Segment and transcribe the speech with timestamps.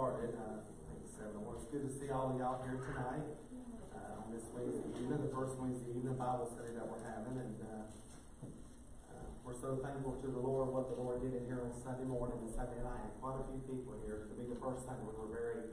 [0.00, 0.32] started.
[0.32, 1.12] Uh, thanks.
[1.36, 3.20] Well, it's good to see all of y'all here tonight,
[3.92, 7.60] uh, on this Wednesday evening, the first Wednesday evening Bible study that we're having, and,
[7.68, 7.84] uh,
[9.12, 12.08] uh, we're so thankful to the Lord, what the Lord did in here on Sunday
[12.08, 13.12] morning and Sunday night.
[13.20, 14.24] Quite a few people here.
[14.24, 15.68] To be the first Sunday, we were very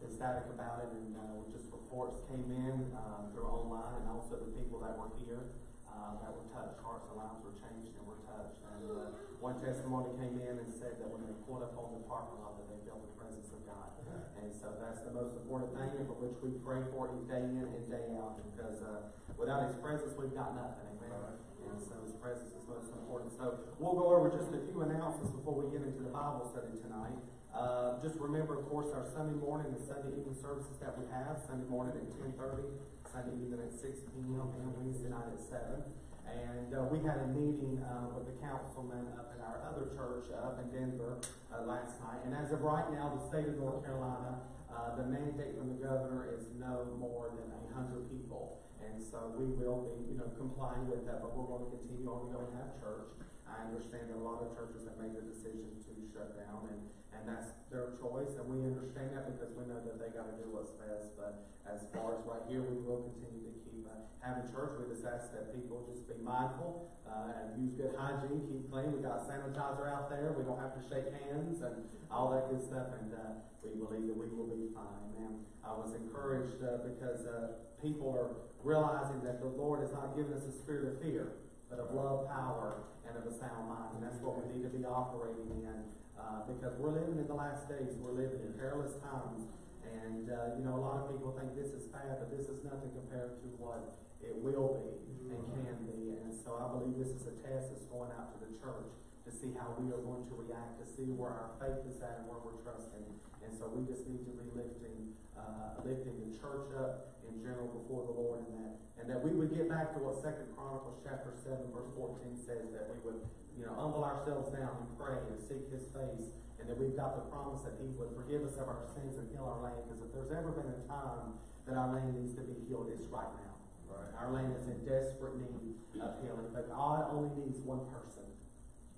[0.00, 4.56] ecstatic about it, and, uh, just reports came in, um, through online, and also the
[4.56, 5.52] people that were here,
[5.90, 8.58] uh, that were touched, hearts and lives were changed and were touched.
[8.74, 9.08] And, uh,
[9.40, 12.56] one testimony came in and said that when they pulled up on the parking lot,
[12.56, 13.92] that they felt the presence of God.
[14.40, 17.44] And so that's the most important thing, and for which we pray for it day
[17.44, 21.36] in and day out, because, uh, without His presence, we've got nothing, amen?
[21.68, 23.36] And so His presence is most important.
[23.36, 26.72] So we'll go over just a few announcements before we get into the Bible study
[26.80, 27.20] tonight.
[27.56, 31.40] Uh, just remember, of course, our Sunday morning and Sunday evening services that we have,
[31.40, 32.68] Sunday morning at ten thirty,
[33.08, 35.80] Sunday evening at six P M, and Wednesday night at seven.
[36.28, 40.28] And, uh, we had a meeting, uh, with the councilman up in our other church
[40.36, 41.16] up in Denver,
[41.48, 42.20] uh, last night.
[42.28, 45.80] And as of right now, the state of North Carolina, uh, the mandate from the
[45.80, 48.60] governor is no more than hundred people.
[48.84, 52.04] And so we will be, you know, complying with that, but we're going to continue
[52.12, 53.16] on go and have church.
[53.46, 56.82] I understand a lot of churches have made the decision to shut down, and,
[57.14, 60.50] and that's their choice, and we understand that because we know that they gotta do
[60.50, 61.14] what's best.
[61.14, 64.78] But as far as right here, we will continue to keep, uh, having church.
[64.78, 68.90] We just ask that people just be mindful, uh, and use good hygiene, keep clean.
[68.90, 70.34] We got sanitizer out there.
[70.34, 74.06] We don't have to shake hands and all that good stuff, and, uh, we believe
[74.06, 75.10] that we will be fine.
[75.18, 78.30] And I was encouraged, uh, because, uh, people are
[78.62, 81.32] realizing that the Lord has not given us a spirit of fear,
[81.76, 84.00] but of love, power, and of a sound mind.
[84.00, 85.78] And that's what we need to be operating in,
[86.16, 87.92] uh, because we're living in the last days.
[88.00, 89.44] We're living in perilous times.
[89.84, 92.64] And, uh, you know, a lot of people think this is bad, but this is
[92.64, 96.16] nothing compared to what it will be and can be.
[96.24, 98.90] And so I believe this is a test that's going out to the church
[99.26, 102.22] to see how we are going to react, to see where our faith is at
[102.22, 103.02] and where we're trusting.
[103.42, 107.66] And so we just need to be lifting, uh, lifting the church up in general
[107.74, 111.02] before the Lord and that, and that we would get back to what Second Chronicles
[111.02, 113.18] chapter seven verse fourteen says, that we would,
[113.58, 117.18] you know, humble ourselves down and pray and seek His face, and that we've got
[117.18, 120.06] the promise that He would forgive us of our sins and heal our land, because
[120.06, 121.34] if there's ever been a time
[121.66, 123.54] that our land needs to be healed, it's right now.
[123.90, 124.10] Right.
[124.18, 128.26] Our land is in desperate need of healing, but God only needs one person.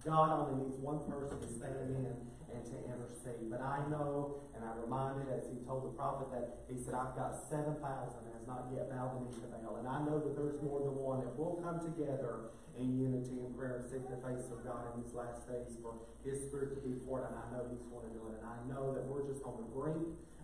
[0.05, 2.07] God only needs one person to stand in
[2.55, 3.51] and to intercede.
[3.51, 7.19] But I know, and I'm reminded as he told the prophet that he said, I've
[7.19, 9.77] got seven thousand and has not yet bowed the knee to Baal.
[9.83, 13.51] And I know that there's more than one that will come together in unity and
[13.59, 16.81] prayer and seek the face of God in these last days for his spirit to
[16.81, 17.27] be poured.
[17.27, 18.39] And I know he's going to do it.
[18.39, 19.99] And I know that we're just on the brink,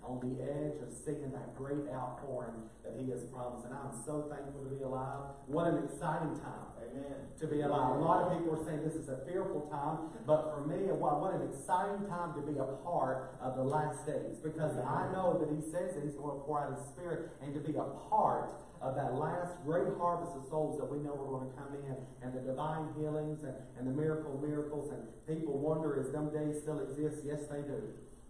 [0.07, 3.65] on the edge of seeing that great outpouring that he has promised.
[3.65, 5.33] And I'm so thankful to be alive.
[5.47, 7.33] What an exciting time Amen.
[7.41, 7.97] to be alive.
[7.97, 11.21] A lot of people are saying this is a fearful time, but for me, what,
[11.21, 15.41] what an exciting time to be a part of the last days because I know
[15.41, 17.89] that He says that He's going to pour out His Spirit and to be a
[18.13, 21.73] part of that last great harvest of souls that we know are going to come
[21.73, 26.29] in and the divine healings and, and the miracle miracles and people wonder is them
[26.29, 27.25] days still exist?
[27.25, 27.81] Yes, they do.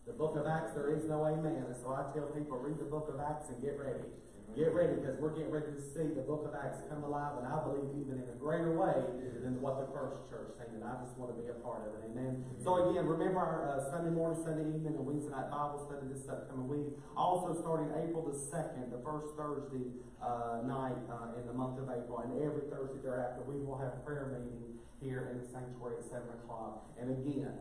[0.06, 1.64] The book of Acts, there is no amen.
[1.64, 4.04] And so I tell people, read the book of Acts and get ready.
[4.52, 7.48] Get ready because we're getting ready to see the book of Acts come alive, and
[7.48, 9.02] I believe even in a greater way
[9.42, 10.78] than what the first church did.
[10.78, 12.06] And I just want to be a part of it.
[12.06, 12.44] Amen.
[12.62, 16.22] So again, remember our uh, Sunday morning, Sunday evening, and Wednesday night Bible study this
[16.30, 16.94] upcoming week.
[17.18, 19.90] Also starting April the second, the first Thursday
[20.22, 23.90] uh, night uh, in the month of April, and every Thursday thereafter, we will have
[23.96, 26.94] a prayer meeting here in the sanctuary at seven o'clock.
[26.94, 27.58] And again,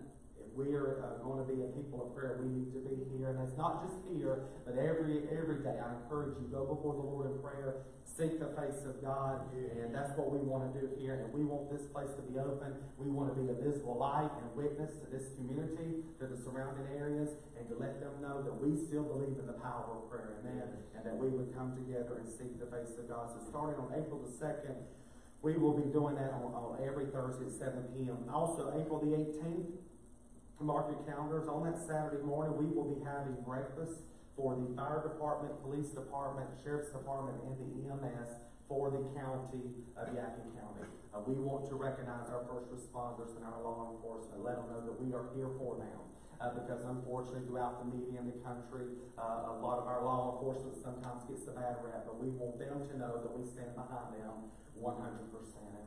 [0.53, 2.93] if we are uh, going to be a people of prayer, we need to be
[3.17, 3.33] here.
[3.33, 5.81] And it's not just here, but every every day.
[5.81, 9.89] I encourage you, go before the Lord in prayer, seek the face of God, and
[9.89, 11.25] that's what we want to do here.
[11.25, 12.77] And we want this place to be open.
[13.01, 16.85] We want to be a visible light and witness to this community, to the surrounding
[16.93, 20.37] areas, and to let them know that we still believe in the power of prayer.
[20.45, 20.69] Amen.
[20.93, 23.33] And that we would come together and seek the face of God.
[23.33, 24.77] So starting on April the 2nd,
[25.41, 28.29] we will be doing that on, on every Thursday at 7 p.m.
[28.31, 29.65] Also, April the 18th,
[30.63, 31.47] mark your calendars.
[31.51, 33.99] On that Saturday morning, we will be having breakfast
[34.35, 39.69] for the fire department, police department, sheriff's department, and the EMS for the county
[39.99, 40.87] of Yadkin County.
[41.13, 44.81] Uh, we want to recognize our first responders and our law enforcement, let them know
[44.81, 45.99] that we are here for them.
[46.43, 48.83] Uh, because unfortunately, throughout the media in the country,
[49.15, 52.59] uh, a lot of our law enforcement sometimes gets the bad rap, but we want
[52.59, 55.23] them to know that we stand behind them 100%.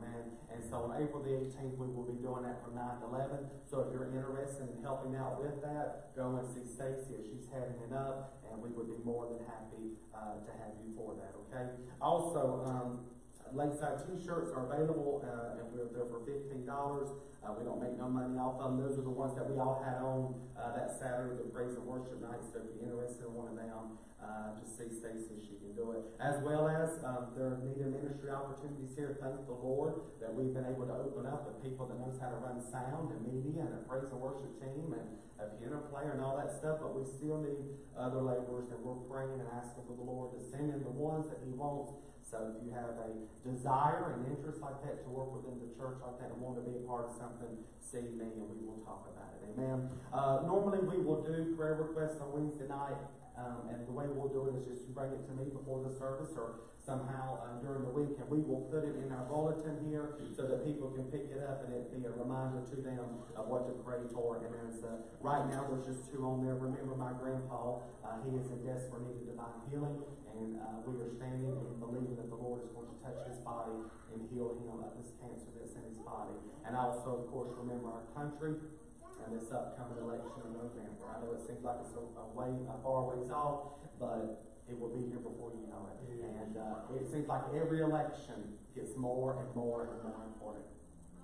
[0.01, 0.33] Amen.
[0.49, 3.69] And so on April the 18th, we will be doing that from 9 to 11.
[3.69, 7.45] So if you're interested in helping out with that, go and see Stacy as she's
[7.53, 11.13] heading it up, and we would be more than happy uh, to have you for
[11.21, 11.69] that, okay?
[12.01, 13.05] Also, um,
[13.53, 17.09] Lakeside T-shirts are available, uh, and we're there for fifteen dollars.
[17.45, 18.83] Uh, we don't make no money off of them.
[18.83, 21.85] Those are the ones that we all had on, uh, that Saturday, the praise and
[21.87, 22.43] worship night.
[22.43, 25.95] So if you're interested in one of them, uh, just see Stacy, she can do
[25.95, 26.03] it.
[26.19, 29.15] As well as, um, there are media ministry opportunities here.
[29.23, 32.35] Thank the Lord that we've been able to open up with people that knows how
[32.35, 35.07] to run sound and media and a praise and worship team and
[35.39, 36.83] a piano player and all that stuff.
[36.83, 37.63] But we still need
[37.95, 41.31] other laborers and we're praying and asking for the Lord to send in the ones
[41.31, 41.95] that He wants.
[42.29, 43.15] So if you have a
[43.47, 46.63] desire and interest like that to work within the church like that and want to
[46.67, 49.47] be a part of something, see me and we will talk about it.
[49.55, 49.87] Amen.
[50.11, 52.99] Uh, normally we will do prayer requests on Wednesday night.
[53.37, 55.85] Um, and the way we'll do it is just you bring it to me before
[55.85, 59.29] the service or somehow uh, during the week, and we will put it in our
[59.29, 62.79] bulletin here so that people can pick it up and it be a reminder to
[62.81, 64.41] them of what to pray for.
[64.41, 66.57] And as uh, right now, there's just two on there.
[66.57, 70.01] Remember my grandpa; uh, he is in desperate need of divine healing,
[70.33, 73.37] and uh, we are standing and believing that the Lord is going to touch his
[73.45, 73.77] body
[74.15, 76.33] and heal him of this cancer that's in his body.
[76.65, 78.57] And also, of course, remember our country
[79.25, 81.05] and this upcoming election in November.
[81.09, 84.75] I know it seems like it's a, a way, a far ways off, but it
[84.75, 85.97] will be here before you know it.
[86.47, 90.65] And uh, it seems like every election gets more and more and more important.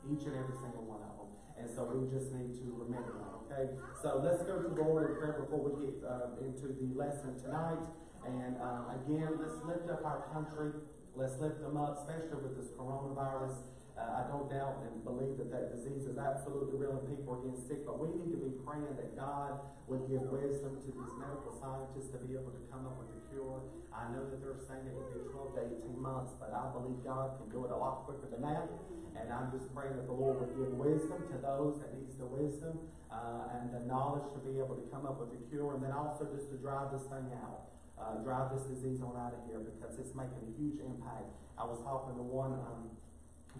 [0.03, 1.31] Each and every single one of them.
[1.55, 3.65] And so we just need to remember that, okay?
[4.01, 7.39] So let's go to the Lord in prayer before we get uh, into the lesson
[7.39, 7.83] tonight.
[8.25, 10.75] And uh, again, let's lift up our country.
[11.15, 13.53] Let's lift them up, especially with this coronavirus.
[13.93, 17.41] Uh, I don't doubt and believe that that disease is absolutely real and people are
[17.45, 21.13] getting sick, but we need to be praying that God would give wisdom to these
[21.21, 23.61] medical scientists to be able to come up with a cure.
[23.93, 27.05] I know that they're saying it would be 12 to 18 months, but I believe
[27.05, 28.65] God can do it a lot quicker than that.
[29.13, 32.25] And I'm just praying that the Lord would give wisdom to those that needs the
[32.25, 32.81] wisdom
[33.13, 35.93] uh, and the knowledge to be able to come up with a cure, and then
[35.93, 37.69] also just to drive this thing out.
[37.93, 41.29] Uh, drive this disease on out of here because it's making a huge impact.
[41.61, 42.89] I was talking to one um,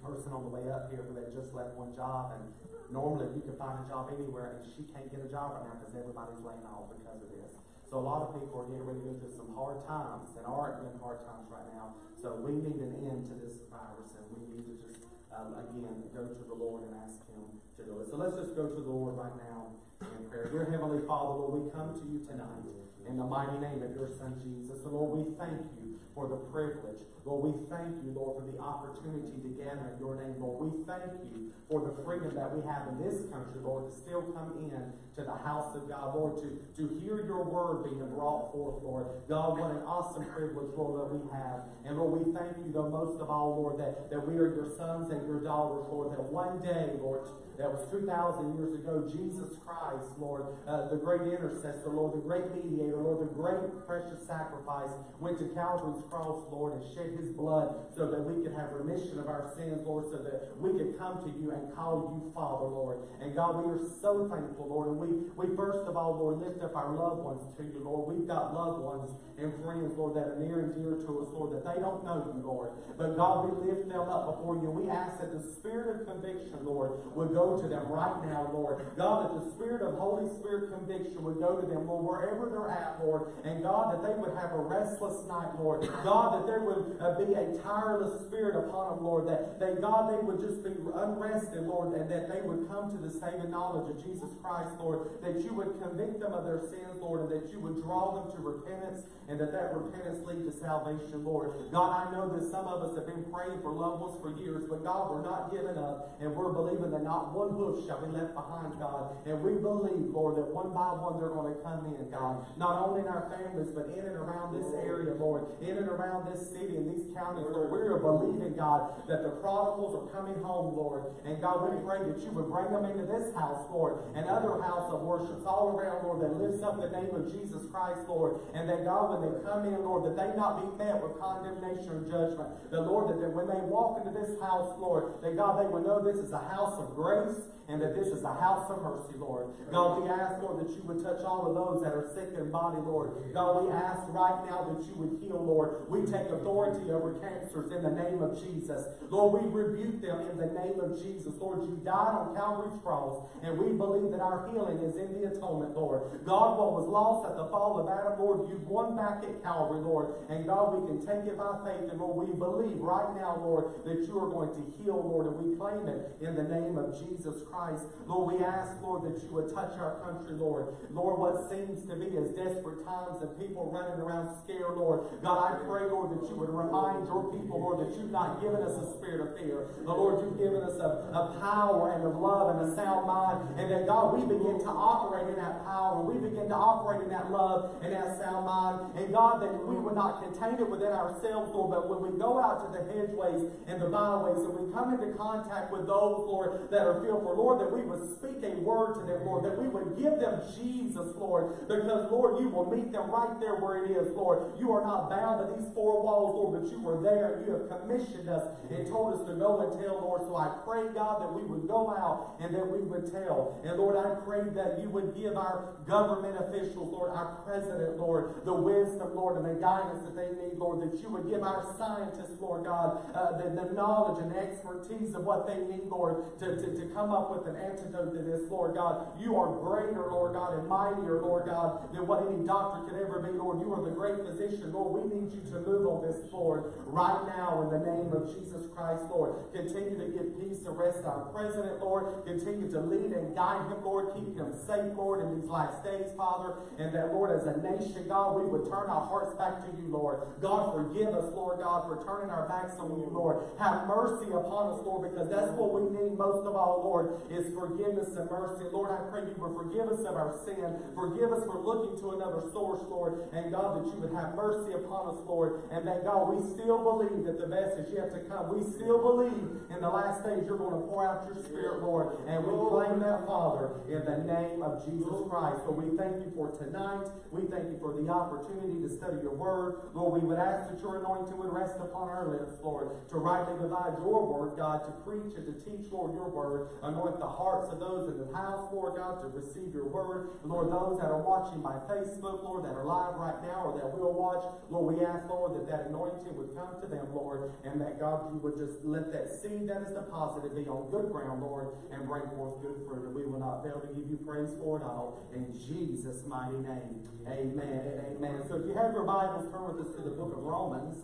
[0.04, 2.44] person on the way up here who had just left one job, and
[2.92, 5.80] normally you can find a job anywhere, and she can't get a job right now
[5.80, 7.56] because everybody's laying off because of this.
[7.88, 10.44] So a lot of people are getting ready to go through some hard times, and
[10.44, 11.96] are in hard times right now.
[12.20, 16.04] So we need an end to this virus, and we need to just um, again
[16.14, 17.46] go to the Lord and ask Him
[17.78, 18.10] to do it.
[18.10, 20.50] So let's just go to the Lord right now in prayer.
[20.52, 22.64] Dear Heavenly Father, Lord, we come to you tonight
[23.08, 24.84] in the mighty name of your Son Jesus.
[24.84, 27.02] And Lord, we thank you for the privilege.
[27.26, 30.36] Lord, we thank you, Lord, for the opportunity to gather in your name.
[30.44, 33.96] Lord, we thank you for the freedom that we have in this country, Lord, to
[33.96, 38.04] still come in to the house of God, Lord, to, to hear your word being
[38.12, 39.08] brought forth, Lord.
[39.30, 41.64] God, what an awesome privilege, Lord, that we have.
[41.88, 44.68] And Lord, we thank you, though, most of all, Lord, that, that we are your
[44.76, 47.22] sons and your daughters, Lord, that one day, Lord,
[47.58, 52.50] that was 2,000 years ago, Jesus Christ, Lord, uh, the great intercessor, Lord, the great
[52.50, 57.94] mediator, Lord, the great precious sacrifice, went to Calvary's cross, Lord, and shed his blood
[57.96, 61.22] so that we could have remission of our sins, Lord, so that we could come
[61.22, 62.98] to you and call you Father, Lord.
[63.22, 64.90] And God, we are so thankful, Lord.
[64.90, 68.10] And we, we first of all, Lord, lift up our loved ones to you, Lord.
[68.10, 71.54] We've got loved ones and friends, Lord, that are near and dear to us, Lord,
[71.54, 72.72] that they don't know you, Lord.
[72.98, 74.70] But God, we lift them up before you.
[74.70, 78.86] We ask that the spirit of conviction, Lord, would go to them right now, Lord.
[78.96, 82.72] God, that the spirit of Holy Spirit conviction would go to them, Lord, wherever they're
[82.72, 83.36] at, Lord.
[83.44, 85.84] And God, that they would have a restless night, Lord.
[86.04, 89.28] God, that there would uh, be a tireless spirit upon them, Lord.
[89.28, 93.00] That, that God, they would just be unrested, Lord, and that they would come to
[93.00, 95.20] the saving knowledge of Jesus Christ, Lord.
[95.22, 98.32] That you would convict them of their sins, Lord, and that you would draw them
[98.32, 101.72] to repentance and that that repentance lead to salvation, Lord.
[101.72, 104.64] God, I know that some of us have been praying for loved ones for years,
[104.70, 108.10] but God, we're not giving up, and we're believing that not one hoof shall be
[108.14, 109.18] left behind, God.
[109.26, 112.46] And we believe, Lord, that one by one they're going to come in, God.
[112.56, 115.50] Not only in our families, but in and around this area, Lord.
[115.62, 117.74] In and around this city and these counties, Lord.
[117.74, 121.14] We are believing, God, that the prodigals are coming home, Lord.
[121.26, 124.62] And God, we pray that you would bring them into this house, Lord, and other
[124.62, 128.40] house of worships all around, Lord, that lifts up the name of Jesus Christ, Lord.
[128.54, 131.90] And that, God, when they come in, Lord, that they not be met with condemnation
[131.90, 132.50] or judgment.
[132.72, 135.84] The Lord, that, that when they walk into this house, Lord, that God, they will
[135.84, 137.23] know this is a house of grace
[137.68, 139.48] and that this is a house of mercy, Lord.
[139.72, 142.52] God, we ask, Lord, that you would touch all of those that are sick in
[142.52, 143.34] body, Lord.
[143.34, 145.88] God, we ask right now that you would heal, Lord.
[145.90, 148.84] We take authority over cancers in the name of Jesus.
[149.10, 151.34] Lord, we rebuke them in the name of Jesus.
[151.40, 155.32] Lord, you died on Calvary's cross, and we believe that our healing is in the
[155.32, 156.24] atonement, Lord.
[156.26, 159.42] God, what was lost at at the fall of Adam, Lord, you've won back at
[159.42, 160.14] Calvary, Lord.
[160.30, 163.84] And God, we can take it by faith, and Lord, we believe right now, Lord,
[163.86, 166.94] that you are going to heal, Lord, and we claim it in the name of
[166.94, 167.86] Jesus Christ.
[168.08, 170.74] Lord, we ask, Lord, that you would touch our country, Lord.
[170.90, 175.22] Lord, what seems to be as desperate times and people running around scared, Lord.
[175.22, 178.62] God, I pray, Lord, that you would remind your people, Lord, that you've not given
[178.66, 179.70] us a spirit of fear.
[179.86, 183.60] But Lord, you've given us a, a power and of love and a sound mind.
[183.60, 186.02] And that, God, we begin to operate in that power.
[186.02, 188.98] We begin to operate in that love and that sound mind.
[188.98, 192.42] And God, that we would not contain it within ourselves, Lord, but when we go
[192.42, 196.70] out to the hedgeways and the byways and we come into contact with those, Lord,
[196.72, 199.68] that are fearful, Lord, that we would speak a word to them, Lord, that we
[199.68, 203.92] would give them Jesus, Lord, because, Lord, you will meet them right there where it
[203.92, 204.58] is, Lord.
[204.58, 207.52] You are not bound to these four walls, Lord, but you were there and you
[207.54, 210.22] have commissioned us and told us to go and tell, Lord.
[210.24, 213.60] So I pray, God, that we would go out and that we would tell.
[213.64, 218.46] And Lord, I pray that you would give our government officials, Lord, our president, Lord,
[218.46, 221.76] the wisdom, Lord, and the guidance that they need, Lord, that you would give our
[221.78, 226.56] scientists, Lord God, uh, the, the knowledge and expertise of what they need, Lord, to,
[226.56, 229.08] to, to come up with an antidote to this, Lord God.
[229.20, 233.20] You are greater, Lord God, and mightier, Lord God, than what any doctor could ever
[233.20, 233.60] be, Lord.
[233.60, 234.94] You are the great physician, Lord.
[234.94, 238.70] We need you to move on this, Lord, right now in the name of Jesus
[238.76, 239.50] Christ, Lord.
[239.52, 242.26] Continue to give peace to rest our president, Lord.
[242.26, 244.14] Continue to lead and guide him, Lord.
[244.14, 246.62] Keep him safe, Lord, in these last days, Father.
[246.78, 249.90] And that, Lord, as a nation, God, we would turn our hearts back to you,
[249.90, 250.22] Lord.
[250.42, 253.50] God, forgive us, Lord God, for turning our backs on you, Lord.
[253.58, 257.56] Have mercy upon us, Lord, because that's what we need most of all, Lord, is
[257.56, 258.68] forgiveness and mercy.
[258.68, 260.76] Lord, I pray you would forgive us of our sin.
[260.92, 263.32] Forgive us for looking to another source, Lord.
[263.32, 265.64] And God, that you would have mercy upon us, Lord.
[265.72, 268.52] And that, God, we still believe that the best is yet to come.
[268.52, 272.20] We still believe in the last days you're going to pour out your spirit, Lord.
[272.28, 275.64] And we claim that, Father, in the name of Jesus Christ.
[275.64, 277.08] So we thank you for tonight.
[277.32, 279.88] We thank you for the opportunity to study your word.
[279.96, 283.56] Lord, we would ask that your anointing would rest upon our lips, Lord, to rightly
[283.56, 286.73] divide your word, God, to preach and to teach, Lord, your word.
[286.82, 290.40] Anoint the hearts of those in the house, Lord God, to receive your word.
[290.44, 293.92] Lord, those that are watching by Facebook, Lord, that are live right now or that
[293.92, 297.80] will watch, Lord, we ask, Lord, that that anointing would come to them, Lord, and
[297.80, 301.42] that, God, you would just let that seed that is deposited be on good ground,
[301.42, 303.06] Lord, and bring forth good fruit.
[303.06, 305.28] And we will not fail to give you praise for it all.
[305.34, 308.44] In Jesus' mighty name, amen amen.
[308.48, 311.04] So if you have your Bibles, turn with us to the book of Romans.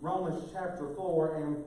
[0.00, 1.64] Romans chapter 4, and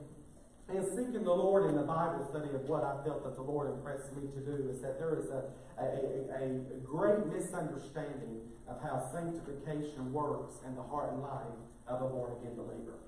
[0.74, 3.72] in seeking the Lord in the Bible study of what I felt that the Lord
[3.72, 5.48] impressed me to do is that there is a,
[5.80, 11.56] a, a great misunderstanding of how sanctification works in the heart and life
[11.88, 13.00] of a born again believer.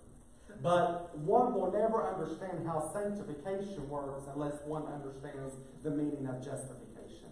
[0.63, 7.32] But one will never understand how sanctification works unless one understands the meaning of justification.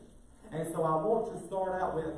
[0.52, 2.14] And so I want to start out with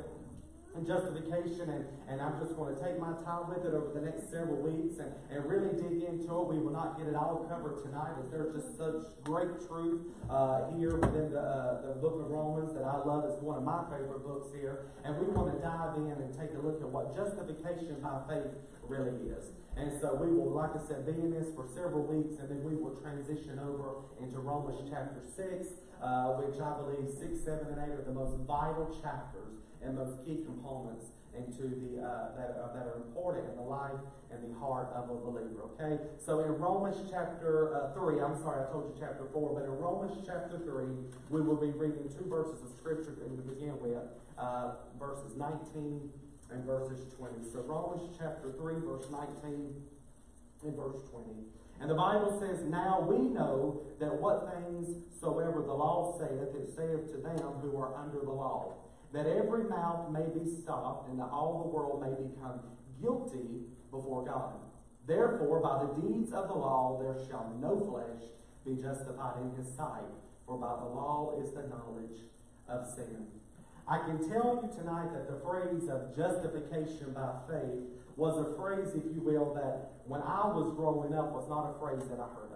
[0.86, 4.30] justification, and, and I'm just going to take my time with it over the next
[4.30, 6.44] several weeks and, and really dig into it.
[6.46, 10.70] We will not get it all covered tonight, as there's just such great truth uh,
[10.78, 13.26] here within the, uh, the book of Romans that I love.
[13.26, 14.86] It's one of my favorite books here.
[15.04, 18.54] And we want to dive in and take a look at what justification by faith
[18.86, 19.50] really is.
[19.76, 22.62] And so we will, like I said, be in this for several weeks, and then
[22.62, 25.66] we will transition over into Romans chapter 6,
[26.02, 30.16] uh, which I believe 6, 7, and 8 are the most vital chapters and those
[30.24, 31.06] key components
[31.36, 34.00] into the uh, that, uh, that are important in the life
[34.32, 35.70] and the heart of a believer.
[35.78, 39.64] Okay, so in Romans chapter uh, three, I'm sorry, I told you chapter four, but
[39.64, 40.90] in Romans chapter three,
[41.30, 44.02] we will be reading two verses of scripture to begin with,
[44.38, 46.10] uh, verses 19
[46.52, 47.50] and verses 20.
[47.52, 49.74] So Romans chapter 3, verse 19
[50.64, 51.26] and verse 20.
[51.80, 56.68] And the Bible says, Now we know that what things soever the law saith, it
[56.76, 58.74] saith to them who are under the law,
[59.12, 62.60] that every mouth may be stopped, and that all the world may become
[63.02, 64.54] guilty before God.
[65.06, 68.28] Therefore, by the deeds of the law there shall no flesh
[68.64, 70.06] be justified in his sight,
[70.46, 72.20] for by the law is the knowledge
[72.68, 73.26] of sin.
[73.88, 77.82] I can tell you tonight that the phrase of justification by faith
[78.16, 81.78] was a phrase, if you will, that when I was growing up was not a
[81.80, 82.49] phrase that I heard.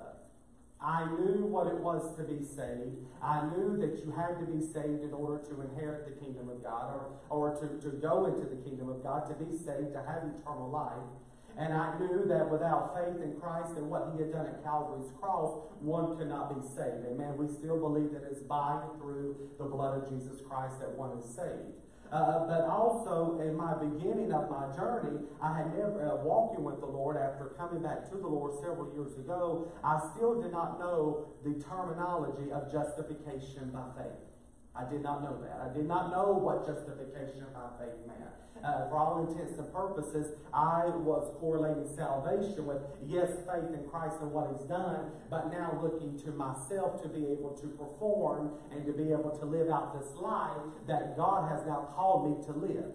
[0.85, 3.00] I knew what it was to be saved.
[3.23, 6.62] I knew that you had to be saved in order to inherit the kingdom of
[6.62, 10.05] God or, or to, to go into the kingdom of God, to be saved, to
[10.05, 11.09] have eternal life.
[11.57, 15.09] And I knew that without faith in Christ and what he had done at Calvary's
[15.21, 17.07] cross, one could not be saved.
[17.09, 17.38] Amen.
[17.38, 21.17] We still believe that it's by and through the blood of Jesus Christ that one
[21.17, 21.81] is saved.
[22.13, 26.81] Uh, but also in my beginning of my journey, I had never uh, walking with
[26.81, 29.67] the Lord after coming back to the Lord several years ago.
[29.83, 34.34] I still did not know the terminology of justification by faith.
[34.76, 35.62] I did not know that.
[35.62, 38.35] I did not know what justification by faith meant.
[38.64, 44.16] Uh, for all intents and purposes, I was correlating salvation with, yes, faith in Christ
[44.23, 48.87] and what He's done, but now looking to myself to be able to perform and
[48.87, 52.52] to be able to live out this life that God has now called me to
[52.59, 52.90] live.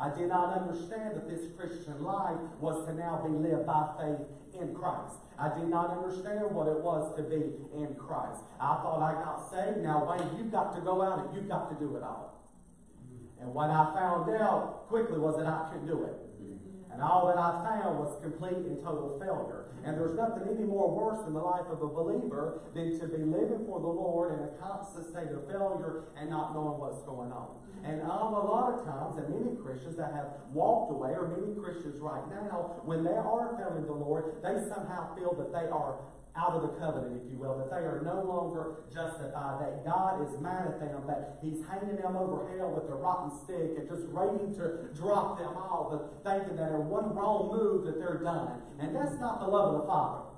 [0.00, 4.24] I did not understand that this Christian life was to now be lived by faith
[4.60, 5.16] in Christ.
[5.38, 8.40] I did not understand what it was to be in Christ.
[8.60, 9.78] I thought I got saved.
[9.78, 12.40] Now, Wayne, you've got to go out and you've got to do it all.
[13.40, 16.29] And what I found out quickly was that I couldn't do it.
[16.92, 19.70] And all that I found was complete and total failure.
[19.84, 23.22] And there's nothing any more worse in the life of a believer than to be
[23.22, 27.32] living for the Lord in a constant state of failure and not knowing what's going
[27.32, 27.56] on.
[27.84, 31.56] And um, a lot of times, and many Christians that have walked away, or many
[31.56, 35.96] Christians right now, when they are failing the Lord, they somehow feel that they are
[36.36, 40.22] out of the covenant, if you will, that they are no longer justified, that God
[40.22, 43.88] is mad at them, that He's hanging them over hell with a rotten stick and
[43.88, 48.22] just waiting to drop them off, and thinking that in one wrong move that they're
[48.22, 48.62] done.
[48.78, 50.30] And that's not the love of the Father.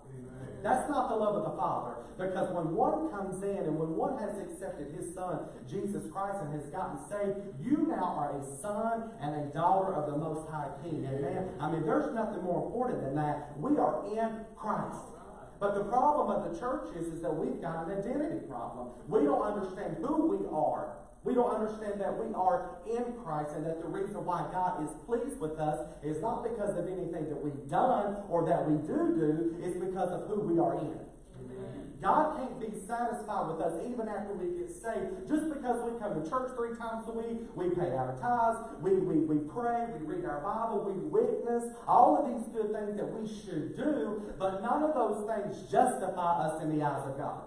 [0.63, 1.97] That's not the love of the Father.
[2.19, 6.53] Because when one comes in and when one has accepted his Son, Jesus Christ, and
[6.55, 10.69] has gotten saved, you now are a son and a daughter of the Most High
[10.85, 11.09] King.
[11.09, 11.49] Amen?
[11.59, 13.59] I mean, there's nothing more important than that.
[13.59, 15.12] We are in Christ.
[15.63, 18.89] But the problem of the church is, is that we've got an identity problem.
[19.07, 20.99] We don't understand who we are.
[21.23, 24.91] We don't understand that we are in Christ and that the reason why God is
[25.07, 29.15] pleased with us is not because of anything that we've done or that we do
[29.15, 30.99] do, it's because of who we are in.
[32.03, 35.29] God can't be satisfied with us even after we get saved.
[35.29, 38.95] Just because we come to church three times a week, we pay our tithes, we,
[38.95, 43.07] we, we pray, we read our Bible, we witness, all of these good things that
[43.07, 47.45] we should do, but none of those things justify us in the eyes of God.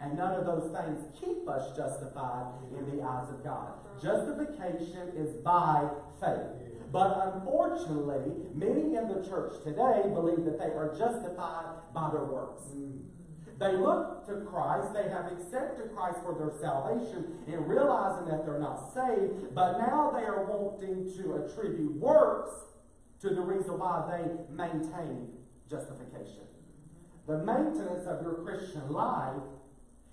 [0.00, 3.72] And none of those things keep us justified in the eyes of God.
[4.00, 5.88] Justification is by
[6.20, 6.75] faith.
[6.92, 12.62] But unfortunately, many in the church today believe that they are justified by their works.
[12.76, 13.02] Mm.
[13.58, 18.60] They look to Christ, they have accepted Christ for their salvation and realizing that they're
[18.60, 22.50] not saved, but now they are wanting to attribute works
[23.20, 25.28] to the reason why they maintain
[25.70, 26.44] justification.
[27.26, 29.42] The maintenance of your Christian life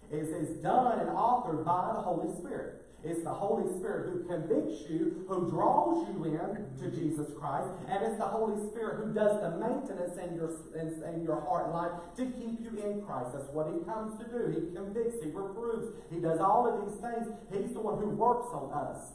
[0.09, 2.82] is, is done and authored by the Holy Spirit.
[3.03, 8.01] It's the Holy Spirit who convicts you, who draws you in to Jesus Christ, and
[8.05, 11.73] it's the Holy Spirit who does the maintenance in your, in, in your heart and
[11.73, 13.31] life to keep you in Christ.
[13.33, 14.47] That's what He comes to do.
[14.55, 17.27] He convicts, He reproves, He does all of these things.
[17.51, 19.11] He's the one who works on us.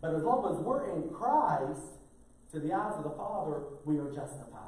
[0.00, 2.00] But as long as we're in Christ,
[2.52, 4.65] to the eyes of the Father, we are justified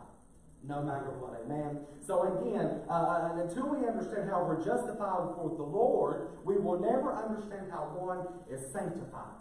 [0.67, 1.41] no matter what.
[1.45, 1.81] Amen.
[2.05, 6.81] So again, uh, and until we understand how we're justified before the Lord, we will
[6.81, 9.39] never understand how one is sanctified.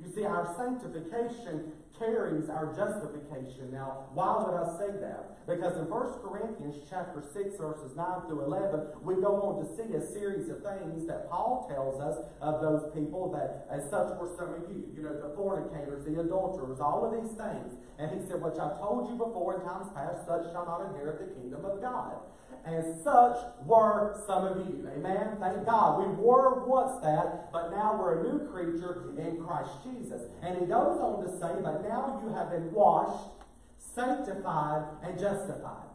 [0.00, 3.68] You see, our sanctification carries our justification.
[3.68, 5.44] Now, why would I say that?
[5.44, 9.92] Because in 1 Corinthians chapter 6, verses 9 through 11, we go on to see
[9.92, 14.32] a series of things that Paul tells us of those people that, as such were
[14.40, 17.76] some of you, you know, the fornicators, the adulterers, all of these things.
[18.00, 21.20] And he said, which I told you before in times past, such shall not inherit
[21.20, 22.24] the kingdom of God
[22.64, 24.88] and such were some of you.
[24.96, 25.36] Amen?
[25.40, 26.00] Thank God.
[26.00, 30.22] We were once that, but now we're a new creature in Christ Jesus.
[30.42, 33.30] And he goes on to say, but now you have been washed,
[33.78, 35.88] sanctified, and justified.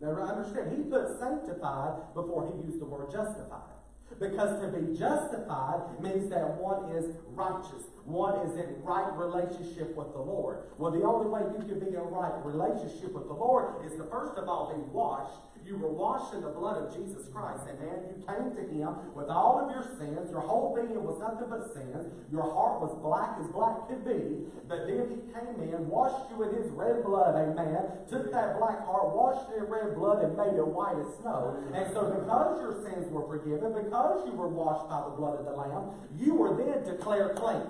[0.00, 3.76] Now understand, he put sanctified before he used the word justified.
[4.18, 7.86] Because to be justified means that one is righteous.
[8.04, 10.64] One is in right relationship with the Lord.
[10.78, 14.04] Well, the only way you can be in right relationship with the Lord is to
[14.10, 17.62] first of all be washed you were washed in the blood of Jesus Christ.
[17.68, 20.30] and then You came to Him with all of your sins.
[20.30, 22.10] Your whole being was nothing but sins.
[22.32, 24.50] Your heart was black as black could be.
[24.66, 28.06] But then He came in, washed you in His red blood, amen.
[28.10, 31.58] Took that black heart, washed it in red blood, and made it white as snow.
[31.74, 35.44] And so because your sins were forgiven, because you were washed by the blood of
[35.46, 37.62] the Lamb, you were then declared clean.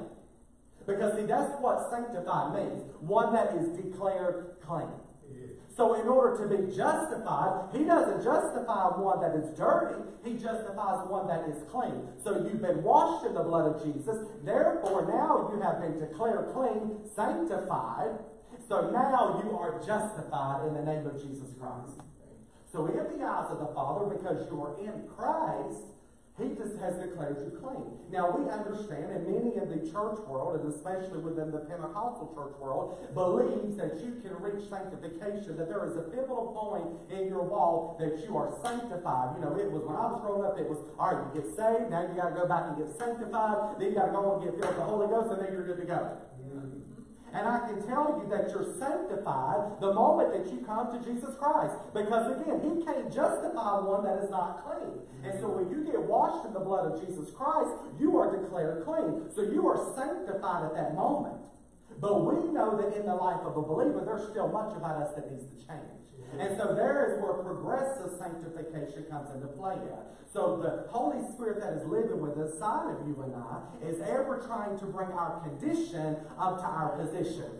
[0.86, 2.82] Because see, that's what sanctified means.
[3.00, 4.88] One that is declared clean.
[5.76, 11.06] So, in order to be justified, he doesn't justify one that is dirty, he justifies
[11.08, 12.08] one that is clean.
[12.22, 14.16] So, you've been washed in the blood of Jesus.
[14.44, 18.18] Therefore, now you have been declared clean, sanctified.
[18.68, 22.02] So, now you are justified in the name of Jesus Christ.
[22.72, 25.82] So, in the eyes of the Father, because you are in Christ,
[26.40, 27.84] he, just, has declared you clean.
[28.10, 32.56] Now we understand, and many in the church world, and especially within the Pentecostal church
[32.58, 37.42] world, believes that you can reach sanctification, that there is a pivotal point in your
[37.42, 39.36] walk that you are sanctified.
[39.36, 41.48] You know, it was when I was growing up, it was, all right, you get
[41.54, 44.56] saved, now you gotta go back and get sanctified, then you gotta go and get
[44.56, 46.16] filled with the Holy Ghost, and then you're good to go.
[47.32, 51.34] And I can tell you that you're sanctified the moment that you come to Jesus
[51.38, 51.74] Christ.
[51.94, 54.98] Because again, He can't justify one that is not clean.
[55.22, 58.84] And so when you get washed in the blood of Jesus Christ, you are declared
[58.84, 59.30] clean.
[59.34, 61.38] So you are sanctified at that moment.
[62.00, 65.14] But we know that in the life of a believer, there's still much about us
[65.14, 65.99] that needs to change.
[66.38, 70.06] And so there is where progressive sanctification comes into play at.
[70.32, 74.42] So the Holy Spirit that is living within inside of you and I is ever
[74.46, 77.50] trying to bring our condition up to our position.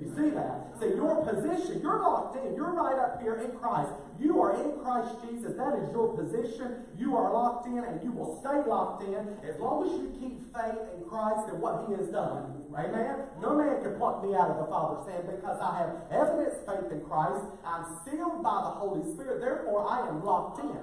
[0.00, 0.74] You see that?
[0.80, 2.54] So your position, you're locked in.
[2.54, 3.92] You're right up here in Christ.
[4.18, 5.56] You are in Christ Jesus.
[5.56, 6.82] That is your position.
[6.98, 10.52] You are locked in and you will stay locked in as long as you keep
[10.52, 12.63] faith in Christ and what He has done.
[12.76, 13.16] Amen?
[13.40, 16.90] No man can pluck me out of the Father's hand because I have evidence faith
[16.90, 17.44] in Christ.
[17.64, 19.40] I'm sealed by the Holy Spirit.
[19.40, 20.76] Therefore, I am locked in.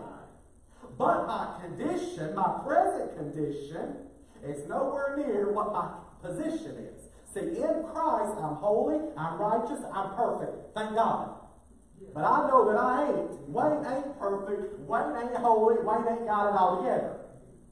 [0.97, 4.07] But my condition, my present condition,
[4.43, 7.01] is nowhere near what my position is.
[7.33, 10.75] See, in Christ, I'm holy, I'm righteous, I'm perfect.
[10.75, 11.35] Thank God.
[12.13, 13.49] But I know that I ain't.
[13.49, 14.79] Wayne ain't perfect.
[14.79, 15.75] Wayne ain't holy.
[15.83, 17.20] Wayne ain't got it all together.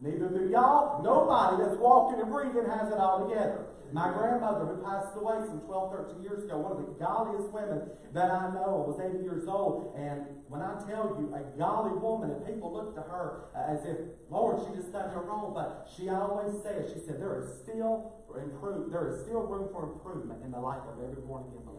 [0.02, 1.04] Neither do y'all.
[1.04, 3.66] Nobody that's walking and breathing has it all together.
[3.92, 7.90] My grandmother, who passed away some 12, 13 years ago, one of the godliest women
[8.14, 9.98] that I know, was 80 years old.
[9.98, 13.98] And when I tell you, a godly woman, and people look to her as if,
[14.30, 15.54] Lord, she just done her wrong.
[15.58, 19.92] But she always says, she said, there is still improve, there is still room for
[19.92, 21.79] improvement in the life of every born again believer.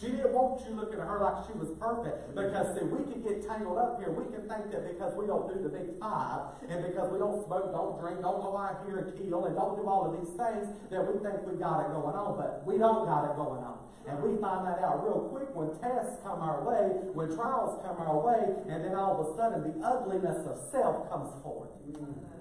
[0.00, 3.20] She didn't want you looking at her like she was perfect because see, we can
[3.20, 4.08] get tangled up here.
[4.08, 7.44] We can think that because we don't do the big five and because we don't
[7.44, 10.32] smoke, don't drink, don't go out here and kill and don't do all of these
[10.32, 13.60] things that we think we got it going on, but we don't got it going
[13.60, 13.78] on.
[14.08, 18.02] And we find that out real quick when tests come our way, when trials come
[18.02, 21.70] our way, and then all of a sudden the ugliness of self comes forth.
[21.86, 22.32] Mm-hmm.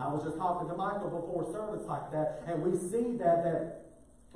[0.00, 3.85] I was just talking to Michael before service like that, and we see that that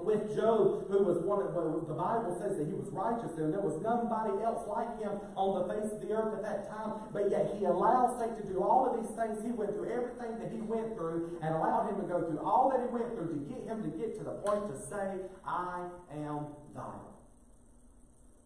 [0.04, 3.60] with Job, who was one of the Bible says that he was righteous, and there
[3.60, 7.30] was nobody else like him on the face of the earth at that time, but
[7.30, 9.42] yet he allowed Satan to do all of these things.
[9.44, 12.72] He went through everything that he went through and allowed him to go through all
[12.72, 15.86] that he went through to get him to get to the point to say, I
[16.12, 17.10] am vile.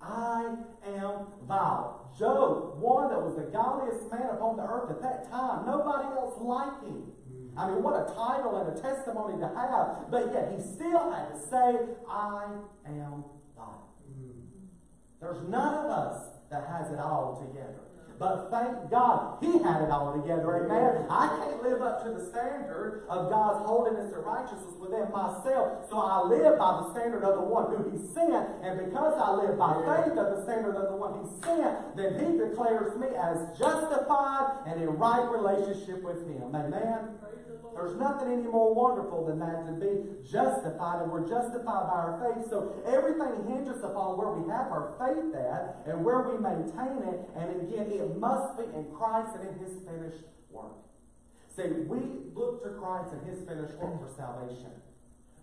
[0.00, 2.12] I am vile.
[2.18, 6.36] Job, one that was the godliest man upon the earth at that time, nobody else
[6.40, 7.10] like him.
[7.56, 11.30] I mean, what a title and a testimony to have, but yet he still had
[11.32, 12.46] to say, I
[12.86, 13.24] am
[13.56, 13.88] vile.
[14.10, 14.42] Mm.
[15.20, 17.93] There's none of us that has it all together.
[18.18, 20.64] But thank God he had it all together.
[20.64, 21.06] Amen.
[21.10, 25.90] I can't live up to the standard of God's holiness and righteousness within myself.
[25.90, 28.48] So I live by the standard of the one who he sent.
[28.62, 32.14] And because I live by faith of the standard of the one he sent, then
[32.22, 36.54] he declares me as justified and in right relationship with him.
[36.54, 37.18] Amen.
[37.74, 42.14] There's nothing any more wonderful than that to be justified, and we're justified by our
[42.22, 42.46] faith.
[42.48, 47.18] So everything hinges upon where we have our faith at and where we maintain it.
[47.34, 50.78] And again, it must be in Christ and in His finished work.
[51.50, 51.98] See, we
[52.34, 54.70] look to Christ and His finished work for salvation.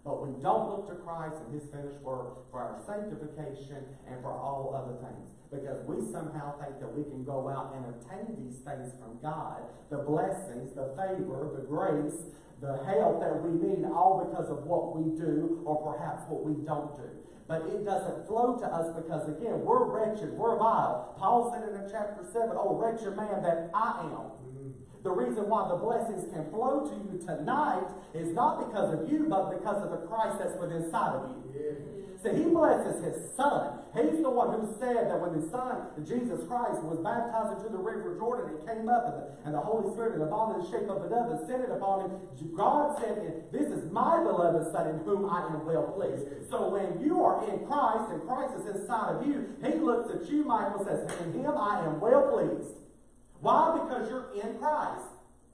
[0.04, 4.32] But we don't look to Christ and His finished work for our sanctification and for
[4.32, 8.64] all other things because we somehow think that we can go out and obtain these
[8.64, 9.62] things from God
[9.92, 14.96] the blessings, the favor, the grace, the help that we need, all because of what
[14.96, 17.10] we do or perhaps what we don't do.
[17.48, 21.14] But it doesn't flow to us because, again, we're wretched, we're vile.
[21.20, 24.32] Paul said it in chapter 7, Oh, wretched man that I am.
[25.04, 29.26] The reason why the blessings can flow to you tonight is not because of you,
[29.30, 31.42] but because of the Christ that's within inside of you.
[31.58, 32.02] Yeah.
[32.22, 33.82] See, he blesses his son.
[33.98, 37.82] He's the one who said that when his son, Jesus Christ, was baptized into the
[37.82, 40.62] river Jordan and came up, and the, and the Holy Spirit and the body in
[40.62, 42.12] the shape of a dove descended upon him,
[42.54, 46.30] God said, This is my beloved son in whom I am well pleased.
[46.54, 50.30] So when you are in Christ and Christ is inside of you, he looks at
[50.30, 52.81] you, Michael, says, In him I am well pleased.
[53.42, 53.80] Why?
[53.82, 55.06] Because you're in Christ.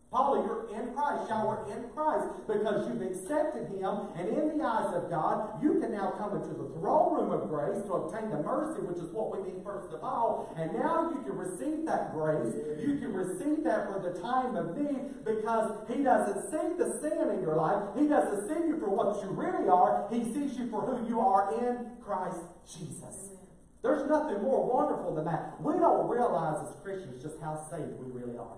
[0.09, 1.27] Paula, you're in Christ.
[1.29, 5.81] Y'all are in Christ because you've accepted Him, and in the eyes of God, you
[5.81, 9.11] can now come into the throne room of grace to obtain the mercy, which is
[9.11, 10.55] what we need first of all.
[10.55, 12.55] And now you can receive that grace.
[12.79, 17.27] You can receive that for the time of need because He doesn't see the sin
[17.35, 17.83] in your life.
[17.99, 20.07] He doesn't see you for what you really are.
[20.09, 23.36] He sees you for who you are in Christ Jesus.
[23.83, 25.61] There's nothing more wonderful than that.
[25.61, 28.57] We don't realize as Christians just how saved we really are.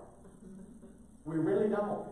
[1.24, 2.06] We really don't.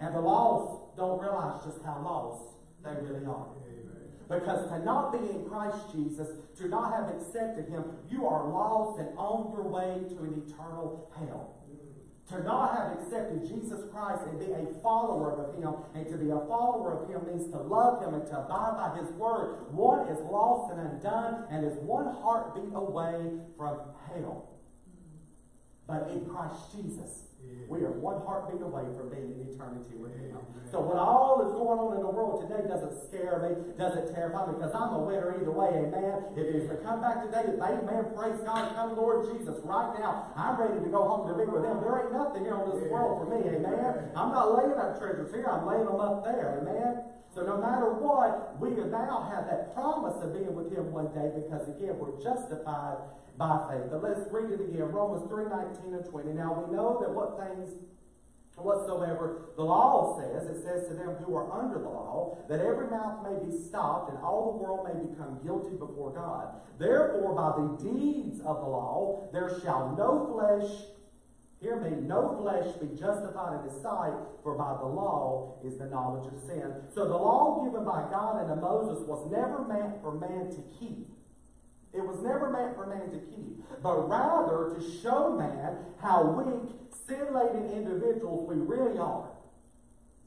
[0.00, 3.46] And the lost don't realize just how lost they really are.
[4.28, 8.98] Because to not be in Christ Jesus, to not have accepted Him, you are lost
[8.98, 11.63] and on your way to an eternal hell.
[12.30, 16.30] To not have accepted Jesus Christ and be a follower of Him, and to be
[16.30, 19.72] a follower of Him means to love Him and to abide by His Word.
[19.72, 24.48] One is lost and undone and is one heartbeat away from hell.
[25.86, 27.24] But in Christ Jesus,
[27.68, 30.36] we are one heartbeat away from being in eternity with Him.
[30.70, 34.50] So what all is going on in the world today doesn't scare me, doesn't terrify
[34.50, 36.34] me, because I'm a winner either way, amen.
[36.34, 40.58] If it's to come back today, amen, praise God, come Lord Jesus, right now, I'm
[40.58, 41.78] ready to go home to be with Him.
[41.80, 44.12] There ain't nothing here on this world for me, amen.
[44.18, 47.14] I'm not laying up treasures here, I'm laying them up there, amen.
[47.34, 51.34] So no matter what, we now have that promise of being with Him one day
[51.34, 53.02] because again, we're justified
[53.36, 53.90] by faith.
[53.90, 54.92] But let's read it again.
[54.92, 56.32] Romans 3, 19 and 20.
[56.32, 57.74] Now we know that what things
[58.56, 62.88] whatsoever the law says, it says to them who are under the law, that every
[62.88, 66.60] mouth may be stopped and all the world may become guilty before God.
[66.78, 70.70] Therefore, by the deeds of the law, there shall no flesh,
[71.60, 75.86] hear me, no flesh be justified in his sight, for by the law is the
[75.86, 76.72] knowledge of sin.
[76.94, 81.08] So the law given by God and Moses was never meant for man to keep.
[81.94, 86.74] It was never meant for man to keep, but rather to show man how weak,
[87.06, 89.30] sin-laden individuals we really are.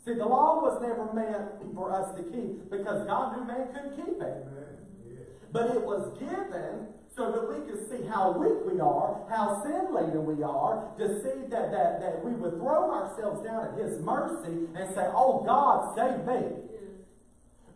[0.06, 3.98] See, the law was never meant for us to keep because God knew man couldn't
[3.98, 4.48] keep it.
[5.52, 10.24] But it was given so that we could see how weak we are, how sin-laden
[10.24, 14.70] we are, to see that, that, that we would throw ourselves down at His mercy
[14.76, 16.64] and say, Oh God, save me.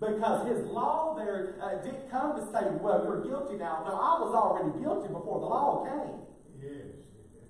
[0.01, 3.85] Because his law there uh, didn't come to say, well, you're guilty now.
[3.87, 6.25] No, I was already guilty before the law came.
[6.59, 6.89] Yes.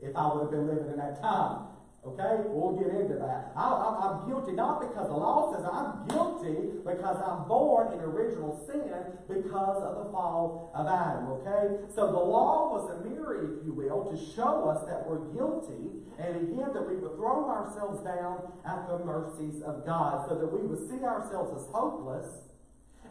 [0.01, 1.70] If I would have been living in that time.
[2.01, 2.41] Okay?
[2.49, 3.53] We'll get into that.
[3.55, 8.57] I, am guilty not because the law says I'm guilty, because I'm born in original
[8.65, 8.89] sin
[9.29, 11.29] because of the fall of Adam.
[11.37, 11.85] Okay?
[11.93, 16.01] So the law was a mirror, if you will, to show us that we're guilty,
[16.17, 20.47] and again, that we would throw ourselves down at the mercies of God, so that
[20.47, 22.25] we would see ourselves as hopeless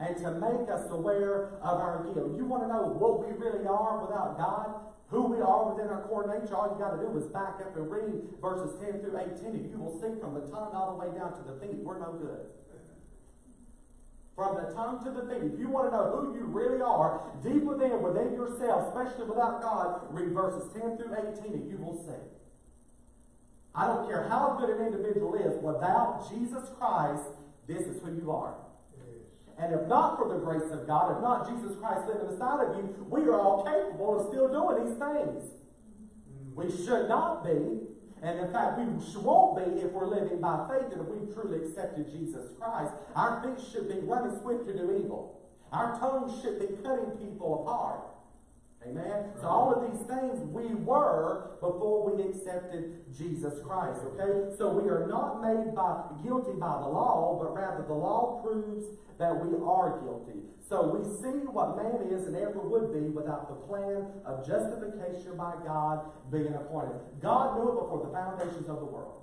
[0.01, 2.33] and to make us aware of our guilt.
[2.37, 4.90] You want to know what we really are without God?
[5.11, 6.55] Who we are within our core nature?
[6.55, 9.71] All you got to do is back up and read verses 10 through 18, and
[9.71, 12.13] you will see from the tongue all the way down to the feet, we're no
[12.13, 12.47] good.
[14.37, 15.53] From the tongue to the feet.
[15.53, 19.61] If you want to know who you really are, deep within, within yourself, especially without
[19.61, 22.23] God, read verses 10 through 18, and you will see.
[23.75, 27.35] I don't care how good an individual is, without Jesus Christ,
[27.67, 28.55] this is who you are.
[29.59, 32.77] And if not for the grace of God, if not Jesus Christ living inside of
[32.77, 35.51] you, we are all capable of still doing these things.
[36.55, 37.87] We should not be.
[38.23, 38.85] And in fact, we
[39.23, 42.93] won't be if we're living by faith and if we've truly accepted Jesus Christ.
[43.17, 45.41] Our feet should be running swift to do evil.
[45.73, 48.01] Our tongues should be cutting people apart.
[48.87, 49.25] Amen.
[49.41, 54.01] So all of these things we were before we accepted Jesus Christ.
[54.15, 54.57] Okay.
[54.57, 58.87] So we are not made by guilty by the law, but rather the law proves
[59.19, 60.41] that we are guilty.
[60.67, 65.37] So we see what man is and ever would be without the plan of justification
[65.37, 67.01] by God being appointed.
[67.21, 69.21] God knew it before the foundations of the world.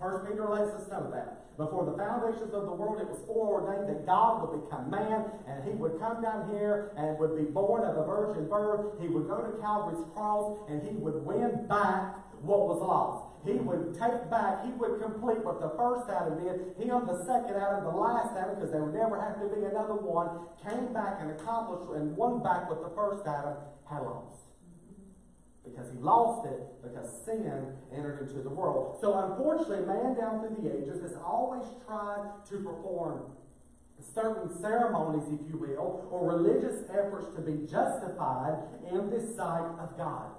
[0.00, 1.56] First Peter lets us know that.
[1.60, 5.60] Before the foundations of the world, it was foreordained that God would become man and
[5.62, 8.96] he would come down here and would be born of a virgin birth.
[8.96, 13.28] He would go to Calvary's cross and he would win back what was lost.
[13.44, 16.76] He would take back, he would complete what the first Adam did.
[16.80, 19.64] He on the second Adam, the last Adam, because there would never have to be
[19.68, 24.49] another one, came back and accomplished and won back what the first Adam had lost.
[25.64, 27.44] Because he lost it because sin
[27.94, 28.96] entered into the world.
[29.00, 33.32] So unfortunately, man down through the ages has always tried to perform
[34.14, 38.58] certain ceremonies, if you will, or religious efforts to be justified
[38.90, 40.30] in the sight of God.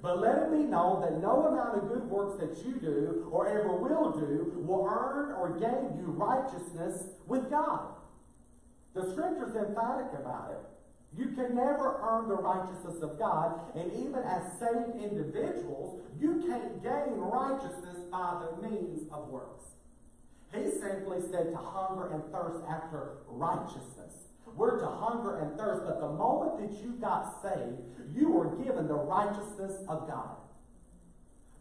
[0.00, 3.48] But let it be known that no amount of good works that you do or
[3.48, 7.94] ever will do will earn or gain you righteousness with God.
[8.94, 10.73] The scripture's emphatic about it.
[11.16, 16.82] You can never earn the righteousness of God, and even as saved individuals, you can't
[16.82, 19.64] gain righteousness by the means of works.
[20.52, 24.28] He simply said to hunger and thirst after righteousness.
[24.56, 27.80] We're to hunger and thirst, but the moment that you got saved,
[28.14, 30.36] you were given the righteousness of God.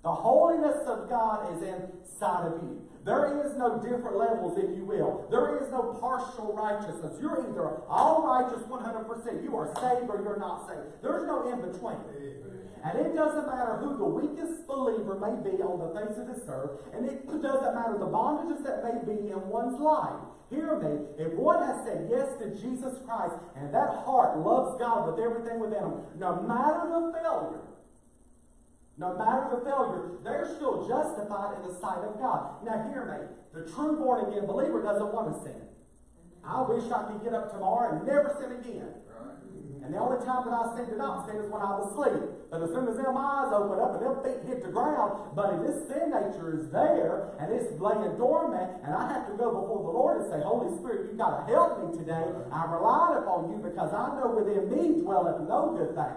[0.04, 2.82] The holiness of God is inside of you.
[3.04, 5.28] There is no different levels, if you will.
[5.30, 7.20] There is no partial righteousness.
[7.20, 11.04] You're either all righteous 100%, you are saved or you're not saved.
[11.04, 12.00] There's no in between.
[12.84, 16.44] And it doesn't matter who the weakest believer may be on the face of this
[16.48, 20.20] earth, and it doesn't matter the bondages that may be in one's life.
[20.50, 21.08] Hear me.
[21.18, 25.60] If one has said yes to Jesus Christ and that heart loves God with everything
[25.60, 27.64] within them, no matter the failure,
[28.98, 32.64] no matter the failure, they're still justified in the sight of God.
[32.64, 33.28] Now, hear me.
[33.54, 35.62] The true born again believer doesn't want to sin.
[36.46, 38.94] I wish I could get up tomorrow and never sin again.
[39.84, 42.24] And the only time that I sin to not sin is when I was asleep.
[42.48, 45.60] But as soon as them eyes open up and them feet hit the ground, buddy,
[45.68, 49.84] this sin nature is there and it's laying dormant, and I have to go before
[49.84, 52.24] the Lord and say, Holy Spirit, you've got to help me today.
[52.48, 56.16] I'm relying upon you because I know within me dwelleth no good thing.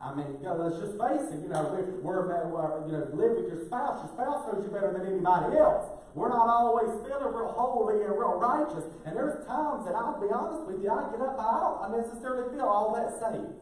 [0.00, 1.42] I mean, let's just face it.
[1.42, 3.98] You know, we're, we're, you know, live with your spouse.
[4.06, 5.90] Your spouse knows you better than anybody else.
[6.14, 8.84] We're not always feeling real holy and real righteous.
[9.04, 12.54] And there's times that I'll be honest with you, I get up, I don't necessarily
[12.54, 13.58] feel all that saved.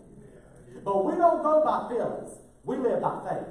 [0.85, 2.37] But we don't go by feelings.
[2.64, 3.49] We live by faith.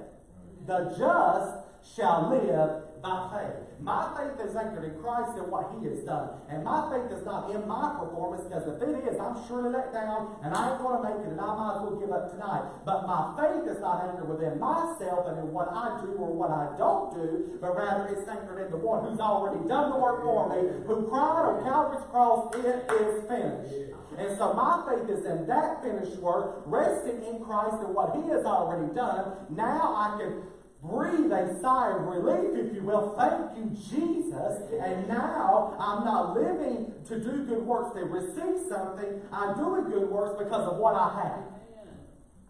[0.68, 3.65] The just shall live by faith.
[3.80, 6.42] My faith is anchored in Christ and what He has done.
[6.50, 9.94] And my faith is not in my performance, because if it is, I'm surely let
[9.94, 12.32] down and I ain't going to make it and I might as well give up
[12.32, 12.64] tonight.
[12.86, 16.52] But my faith is not anchored within myself and in what I do or what
[16.52, 20.24] I don't do, but rather it's anchored in the one who's already done the work
[20.24, 23.96] for me, who cried on Calvary's cross, it is finished.
[24.18, 28.30] And so my faith is in that finished work, resting in Christ and what He
[28.32, 29.36] has already done.
[29.50, 30.44] Now I can
[30.84, 33.16] breathe a sigh of relief, if you will.
[33.18, 34.62] Thank you, Jesus.
[34.82, 39.22] And now I'm not living to do good works to receive something.
[39.32, 41.56] I'm doing good works because of what I have.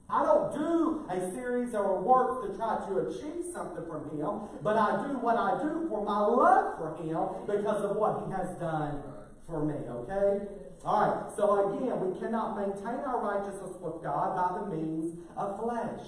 [0.07, 4.77] I don't do a series of works to try to achieve something from Him, but
[4.77, 8.55] I do what I do for my love for Him because of what He has
[8.59, 9.01] done
[9.47, 10.45] for me, okay?
[10.83, 15.59] All right, so again, we cannot maintain our righteousness with God by the means of
[15.59, 16.05] flesh.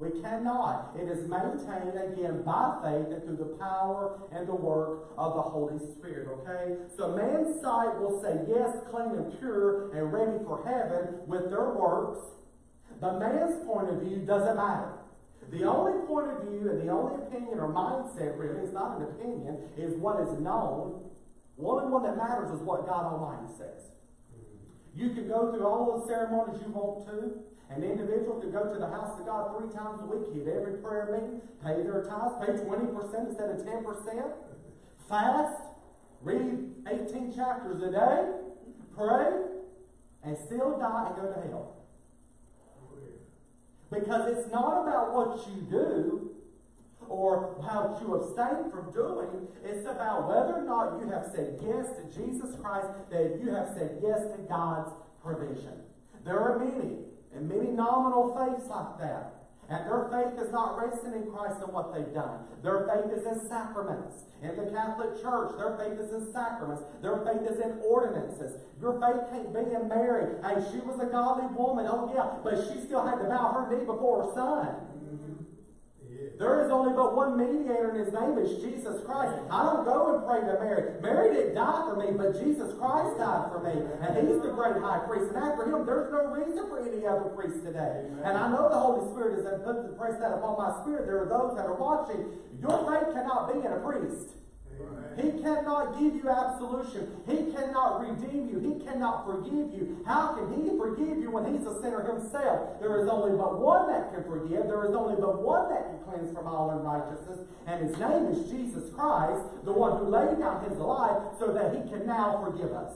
[0.00, 0.96] We cannot.
[0.98, 5.42] It is maintained again by faith and through the power and the work of the
[5.42, 6.26] Holy Spirit.
[6.40, 6.74] Okay?
[6.96, 11.74] So man's sight will say yes, clean and pure and ready for heaven with their
[11.76, 12.18] works.
[12.98, 14.96] But man's point of view doesn't matter.
[15.52, 19.02] The only point of view and the only opinion or mindset, really, it's not an
[19.02, 21.10] opinion, is what is known.
[21.58, 23.90] The only one that matters is what God Almighty says.
[24.94, 27.44] You can go through all the ceremonies you want to.
[27.70, 30.78] An individual could go to the house of God three times a week, hit every
[30.78, 34.32] prayer meeting, pay their tithes, pay 20% instead of 10%,
[35.08, 35.62] fast,
[36.22, 38.32] read 18 chapters a day,
[38.96, 39.30] pray,
[40.24, 41.76] and still die and go to hell.
[43.92, 46.30] Because it's not about what you do
[47.08, 49.48] or how you abstain from doing.
[49.64, 53.68] It's about whether or not you have said yes to Jesus Christ, that you have
[53.76, 55.82] said yes to God's provision.
[56.24, 56.98] There are many
[57.34, 59.40] and many nominal faiths like that.
[59.70, 62.42] And their faith is not resting in Christ and what they've done.
[62.60, 64.26] Their faith is in sacraments.
[64.42, 66.82] In the Catholic Church, their faith is in sacraments.
[67.02, 68.58] Their faith is in ordinances.
[68.80, 70.34] Your faith can't be in Mary.
[70.42, 73.70] Hey, she was a godly woman, oh yeah, but she still had to bow her
[73.70, 74.74] knee before her son.
[76.38, 79.36] There is only but one mediator, and his name is Jesus Christ.
[79.50, 81.00] I don't go and pray to Mary.
[81.00, 83.76] Mary didn't die for me, but Jesus Christ died for me.
[83.76, 85.32] And he's the great high priest.
[85.32, 88.08] And after him, there's no reason for any other priest today.
[88.24, 91.04] And I know the Holy Spirit has put the press that upon my spirit.
[91.04, 92.32] There are those that are watching.
[92.60, 94.39] Your faith cannot be in a priest.
[95.16, 97.10] He cannot give you absolution.
[97.26, 98.58] He cannot redeem you.
[98.60, 100.02] He cannot forgive you.
[100.06, 102.80] How can He forgive you when He's a sinner Himself?
[102.80, 104.66] There is only but one that can forgive.
[104.68, 107.40] There is only but one that can cleanse from all unrighteousness.
[107.66, 111.74] And His name is Jesus Christ, the one who laid down His life so that
[111.74, 112.94] He can now forgive us.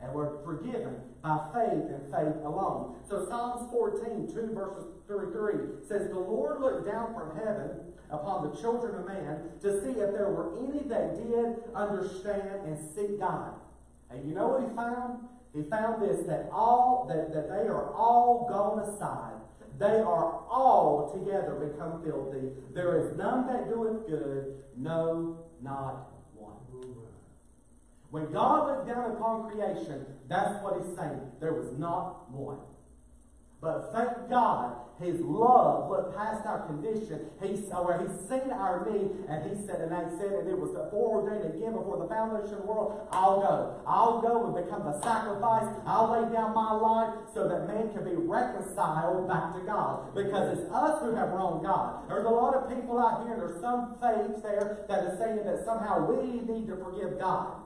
[0.00, 2.96] And we're forgiven by faith and faith alone.
[3.08, 7.81] So Psalms 14, 2 verses 33 says, The Lord looked down from heaven
[8.12, 12.78] upon the children of man to see if there were any that did understand and
[12.94, 13.54] seek God.
[14.10, 15.26] And you know what he found?
[15.54, 19.40] He found this that all that, that they are all gone aside.
[19.78, 22.50] They are all together become filthy.
[22.74, 26.56] There is none that doeth good, no, not one.
[28.10, 31.20] When God looked down upon creation, that's what he's saying.
[31.40, 32.58] There was not one.
[33.62, 37.30] But thank God, His love looked past our condition.
[37.40, 40.58] He, or uh, He's seen our need, and He said, and I said, and it
[40.58, 43.06] was foreordained again before the foundation of the world.
[43.12, 43.78] I'll go.
[43.86, 45.70] I'll go and become the sacrifice.
[45.86, 50.10] I'll lay down my life so that man can be reconciled back to God.
[50.12, 52.10] Because it's us who have wronged God.
[52.10, 55.46] There's a lot of people out here, and there's some faith there that is saying
[55.46, 57.61] that somehow we need to forgive God.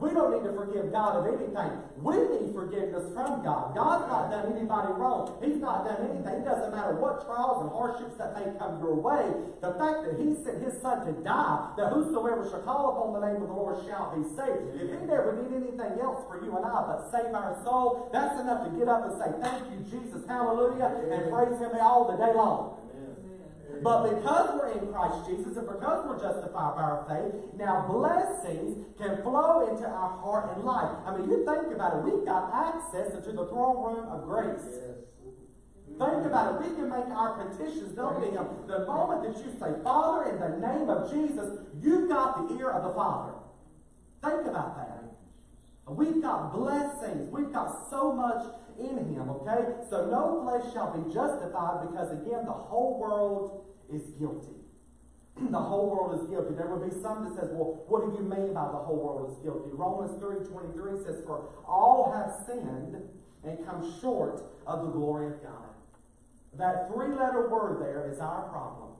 [0.00, 1.72] We don't need to forgive God of anything.
[2.00, 3.76] We need forgiveness from God.
[3.76, 5.36] God's not done anybody wrong.
[5.44, 6.40] He's not done anything.
[6.40, 9.28] It doesn't matter what trials and hardships that may come your way.
[9.60, 13.22] The fact that He sent His Son to die, that whosoever shall call upon the
[13.28, 14.80] name of the Lord shall be saved.
[14.80, 18.40] If He never did anything else for you and I but save our soul, that's
[18.40, 22.16] enough to get up and say, Thank you, Jesus, hallelujah, and praise Him all the
[22.16, 22.80] day long.
[23.82, 28.84] But because we're in Christ Jesus and because we're justified by our faith, now blessings
[28.98, 30.96] can flow into our heart and life.
[31.06, 34.60] I mean, you think about it, we've got access into the throne room of grace.
[35.98, 36.68] Think about it.
[36.68, 38.46] We can make our petitions known to Him.
[38.66, 42.70] The moment that you say, Father, in the name of Jesus, you've got the ear
[42.70, 43.34] of the Father.
[44.22, 45.00] Think about that.
[45.86, 47.28] We've got blessings.
[47.30, 48.46] We've got so much
[48.78, 49.74] in Him, okay?
[49.90, 54.60] So no flesh shall be justified because, again, the whole world is guilty.
[55.50, 56.54] the whole world is guilty.
[56.54, 59.30] There will be some that says, well, what do you mean by the whole world
[59.30, 59.70] is guilty?
[59.72, 62.96] Romans 3.23 says, for all have sinned
[63.44, 65.70] and come short of the glory of God.
[66.58, 68.90] That three-letter word there is our problem.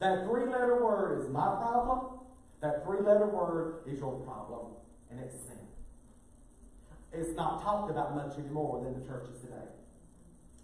[0.00, 2.18] That three-letter word is my problem.
[2.60, 4.72] That three-letter word is your problem.
[5.10, 5.58] And it's sin.
[7.12, 9.68] It's not talked about much anymore than the churches today.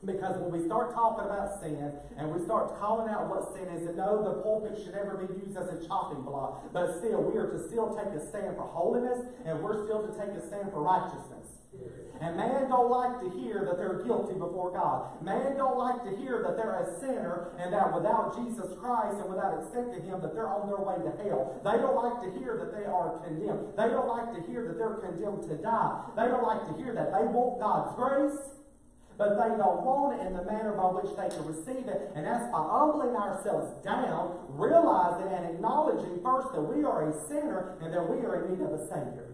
[0.04, 3.84] Because when we start talking about sin and we start calling out what sin is,
[3.84, 7.36] and no, the pulpit should never be used as a chopping block, but still, we
[7.36, 10.72] are to still take a stand for holiness and we're still to take a stand
[10.72, 11.60] for righteousness.
[12.20, 15.24] And man don't like to hear that they're guilty before God.
[15.24, 19.28] Man don't like to hear that they're a sinner and that without Jesus Christ and
[19.28, 21.56] without accepting Him that they're on their way to hell.
[21.64, 23.72] They don't like to hear that they are condemned.
[23.72, 25.96] They don't like to hear that they're condemned to die.
[26.16, 27.08] They don't like to hear that.
[27.08, 28.59] They want God's grace
[29.20, 32.08] but they don't want it in the manner by which they can receive it.
[32.16, 37.76] And that's by humbling ourselves down, realizing and acknowledging first that we are a sinner
[37.84, 39.28] and that we are in need of a Savior.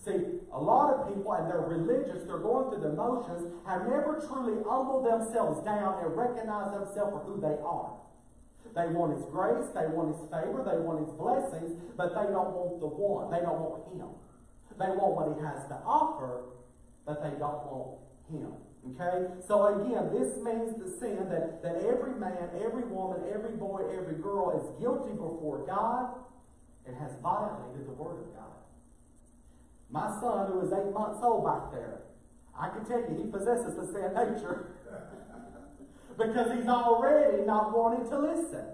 [0.00, 4.24] See, a lot of people, and they're religious, they're going through the motions, have never
[4.24, 7.92] truly humbled themselves down and recognized themselves for who they are.
[8.72, 12.56] They want His grace, they want His favor, they want His blessings, but they don't
[12.56, 13.28] want the one.
[13.28, 14.16] They don't want Him.
[14.80, 16.48] They want what He has to offer,
[17.04, 18.00] but they don't want
[18.30, 18.52] him.
[18.92, 19.26] Okay?
[19.46, 24.16] So again, this means the sin that, that every man, every woman, every boy, every
[24.22, 26.14] girl is guilty before God
[26.86, 28.56] and has violated the Word of God.
[29.90, 32.02] My son, who is eight months old back there,
[32.58, 34.72] I can tell you he possesses the sin nature.
[36.18, 38.64] because he's already not wanting to listen.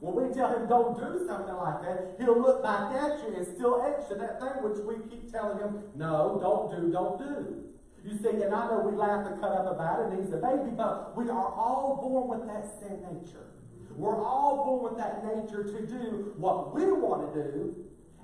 [0.00, 3.46] When we tell him don't do something like that, he'll look back at you and
[3.46, 7.71] still extra that thing which we keep telling him, no, don't do, don't do.
[8.04, 10.38] You see, and I know we laugh and cut up about it, and he's a
[10.38, 13.46] baby, but we are all born with that sin nature.
[13.94, 17.76] We're all born with that nature to do what we want to do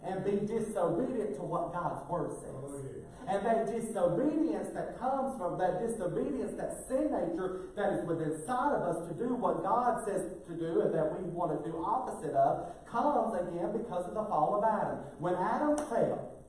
[0.02, 2.54] and be disobedient to what God's Word says.
[2.54, 3.04] Oh, yeah.
[3.28, 8.72] And that disobedience that comes from that disobedience, that sin nature that is within inside
[8.72, 11.76] of us to do what God says to do and that we want to do
[11.84, 15.04] opposite of, comes again because of the fall of Adam.
[15.18, 16.40] When Adam fell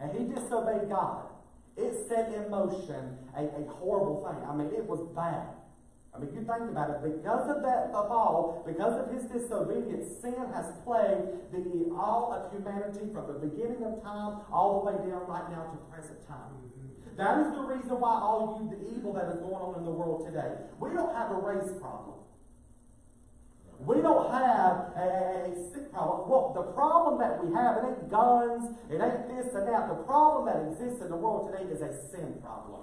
[0.00, 1.26] and he disobeyed God,
[1.78, 4.42] it set in motion a, a horrible thing.
[4.48, 5.54] I mean, it was bad.
[6.14, 6.98] I mean, you think about it.
[7.04, 12.50] Because of that the fall, because of his disobedience, sin has plagued the all of
[12.50, 16.58] humanity from the beginning of time all the way down right now to present time.
[17.16, 19.90] That is the reason why all you, the evil that is going on in the
[19.90, 20.54] world today.
[20.78, 22.14] We don't have a race problem.
[23.78, 26.28] We don't have a, a, sick problem.
[26.28, 29.88] Well, the problem that we have, it ain't guns, it ain't this and that.
[29.88, 32.78] The problem that exists in the world today is a sin problem.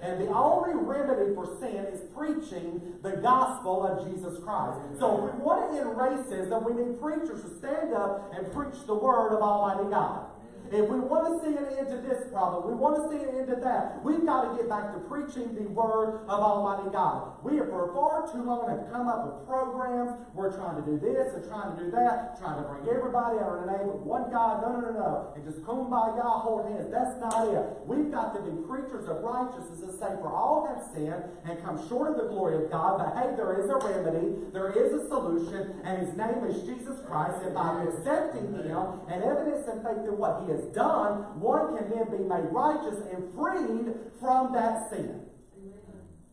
[0.00, 4.78] And the only remedy for sin is preaching the gospel of Jesus Christ.
[5.00, 8.86] So if we want to end racism, we need preachers to stand up and preach
[8.86, 10.26] the word of Almighty God.
[10.70, 13.40] If we want to see an end to this problem, we want to see an
[13.40, 17.40] end to that, we've got to get back to preaching the Word of Almighty God.
[17.42, 20.12] We have for far too long have come up with programs.
[20.36, 23.64] We're trying to do this and trying to do that, trying to bring everybody under
[23.64, 24.60] the name of one God.
[24.60, 25.12] No, no, no, no.
[25.36, 26.92] And just kumbaya, hold hands.
[26.92, 27.64] That's not it.
[27.88, 31.80] We've got to be preachers of righteousness and say, for all have sinned and come
[31.88, 33.00] short of the glory of God.
[33.00, 34.52] But hey, there is a remedy.
[34.52, 35.80] There is a solution.
[35.84, 37.40] And His name is Jesus Christ.
[37.40, 41.90] And by accepting Him and evidence and faith in what He has done, one can
[41.90, 45.22] then be made righteous and freed from that sin.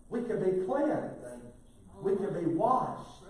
[0.09, 1.25] We can be cleansed.
[2.01, 3.23] We can be washed.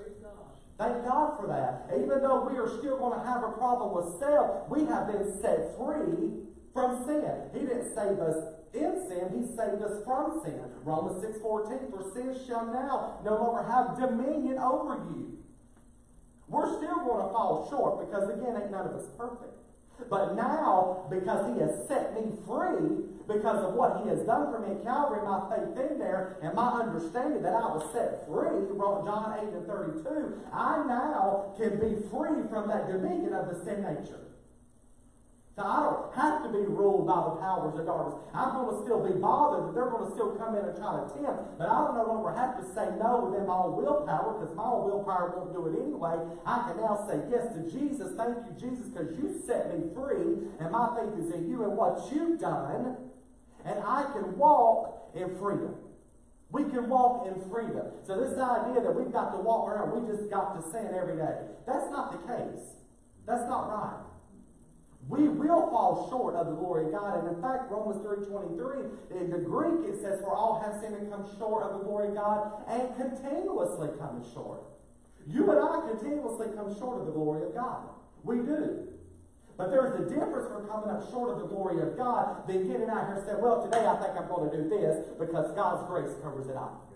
[0.77, 1.87] Thank God for that.
[1.95, 5.39] Even though we are still going to have a problem with self, we have been
[5.41, 6.43] set free
[6.73, 7.31] from sin.
[7.53, 8.35] He didn't save us
[8.75, 10.59] in sin, He saved us from sin.
[10.83, 15.39] Romans 6.14, for sin shall now no longer have dominion over you.
[16.49, 19.54] We're still going to fall short because, again, ain't none of us perfect.
[20.09, 24.59] But now, because He has set me free, because of what He has done for
[24.59, 28.65] me at Calvary, my faith in there, and my understanding that I was set free,
[29.05, 33.83] John 8 and 32, I now can be free from that dominion of the sin
[33.83, 34.19] nature.
[35.55, 38.19] So I don't have to be ruled by the powers of darkness.
[38.35, 40.99] I'm going to still be bothered that they're going to still come in and try
[40.99, 44.35] to tempt, but I don't no longer have to say no within my own willpower
[44.35, 46.19] because my own willpower won't do it anyway.
[46.43, 48.11] I can now say yes to Jesus.
[48.19, 51.79] Thank you, Jesus, because you set me free, and my faith is in you and
[51.79, 52.99] what you've done,
[53.63, 55.79] and I can walk in freedom.
[56.51, 57.95] We can walk in freedom.
[58.03, 61.15] So this idea that we've got to walk around, we just got to sin every
[61.15, 61.47] day.
[61.65, 62.75] That's not the case.
[63.25, 64.03] That's not right.
[65.07, 67.19] We will fall short of the glory of God.
[67.19, 71.11] And in fact, Romans 3.23, in the Greek it says, For all have sinned and
[71.11, 74.63] come short of the glory of God and continuously come short.
[75.27, 77.89] You and I continuously come short of the glory of God.
[78.23, 78.87] We do.
[79.57, 82.89] But there's a difference from coming up short of the glory of God than getting
[82.89, 85.87] out here and saying, well, today I think I'm going to do this because God's
[85.87, 86.91] grace covers it up.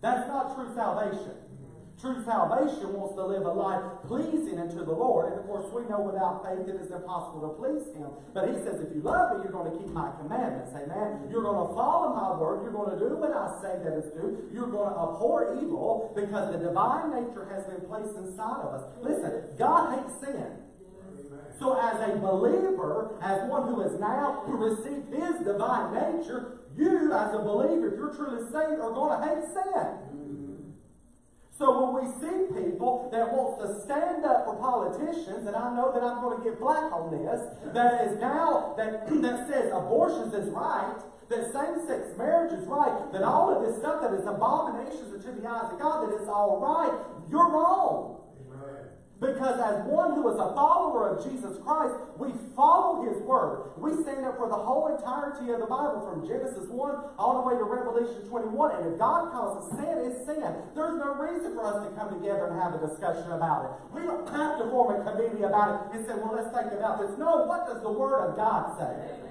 [0.00, 1.34] That's not true salvation.
[1.96, 5.32] True salvation wants to live a life pleasing unto the Lord.
[5.32, 8.12] And of course, we know without faith it is impossible to please Him.
[8.36, 10.76] But He says, if you love me, you're going to keep my commandments.
[10.76, 11.24] Amen.
[11.32, 12.68] You're going to follow my word.
[12.68, 14.44] You're going to do what I say that is due.
[14.52, 18.84] You're going to abhor evil because the divine nature has been placed inside of us.
[19.00, 20.68] Listen, God hates sin.
[21.56, 27.32] So, as a believer, as one who has now received His divine nature, you, as
[27.32, 30.15] a believer, if you're truly saved, are going to hate sin.
[31.56, 35.88] So when we see people that wants to stand up for politicians, and I know
[35.88, 37.40] that I'm going to get black on this,
[37.72, 41.00] that is now that that says abortions is right,
[41.32, 45.48] that same-sex marriage is right, that all of this stuff that is abominations to the
[45.48, 46.92] eyes of God, that it's all right,
[47.30, 48.20] you're wrong.
[49.16, 53.72] Because as one who is a follower of Jesus Christ, we follow his word.
[53.80, 57.48] We stand up for the whole entirety of the Bible from Genesis 1 all the
[57.48, 58.76] way to Revelation 21.
[58.76, 60.44] And if God calls it sin, it's sin.
[60.76, 63.72] There's no reason for us to come together and have a discussion about it.
[63.96, 67.00] We don't have to form a committee about it and say, well, let's think about
[67.00, 67.16] this.
[67.16, 69.25] No, what does the word of God say?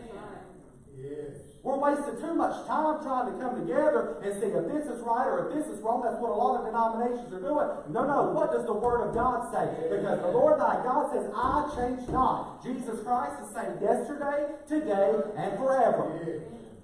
[1.65, 5.25] We're wasting too much time trying to come together and see if this is right
[5.25, 6.05] or if this is wrong.
[6.05, 7.69] That's what a lot of denominations are doing.
[7.89, 8.29] No, no.
[8.37, 9.65] What does the Word of God say?
[9.89, 12.61] Because the Lord thy God says, I change not.
[12.61, 15.09] Jesus Christ is saying yesterday, today,
[15.41, 16.05] and forever.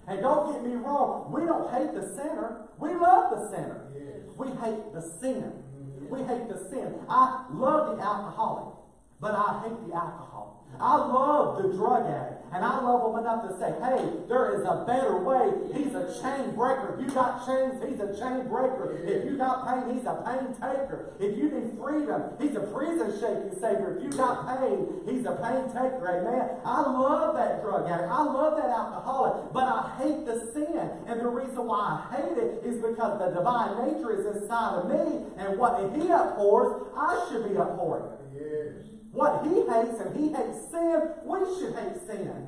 [0.10, 2.66] And don't get me wrong, we don't hate the sinner.
[2.82, 3.86] We love the sinner.
[4.34, 5.62] We hate the sin.
[6.10, 6.98] We hate the sin.
[7.06, 8.81] I love the alcoholic,
[9.22, 10.65] but I hate the alcohol.
[10.80, 12.41] I love the drug addict.
[12.53, 15.47] And I love him enough to say, hey, there is a better way.
[15.72, 16.97] He's a chain breaker.
[16.97, 18.99] If you got chains, he's a chain breaker.
[19.05, 21.13] If you got pain, he's a pain taker.
[21.19, 23.95] If you need freedom, he's a prison shaking savior.
[23.95, 26.03] If you got pain, he's a pain taker.
[26.03, 26.59] Amen.
[26.65, 28.11] I love that drug addict.
[28.11, 29.53] I love that alcoholic.
[29.53, 30.91] But I hate the sin.
[31.07, 34.89] And the reason why I hate it is because the divine nature is inside of
[34.91, 35.24] me.
[35.38, 38.11] And what he abhors, I should be abhorring.
[38.36, 38.91] Yes.
[39.12, 42.47] What he hates, and he hates sin, we should hate sin.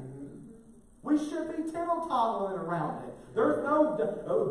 [1.02, 3.14] We should be tittle-tottling around it.
[3.36, 3.98] There's no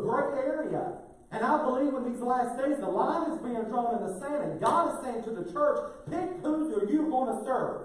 [0.03, 0.99] gray area.
[1.31, 4.43] And I believe in these last days, the line is being drawn in the sand,
[4.43, 7.81] and God is saying to the church, pick who you going to serve.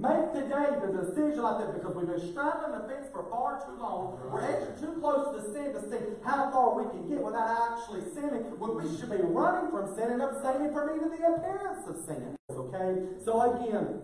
[0.00, 3.76] Make today the decision like that because we've been straddling the fence for far too
[3.76, 4.16] long.
[4.32, 8.08] We're edging too close to sin to see how far we can get without actually
[8.16, 8.48] sinning.
[8.56, 12.32] When we should be running from sin and abstaining from even the appearance of sin.
[12.48, 13.12] Okay?
[13.28, 14.00] So again,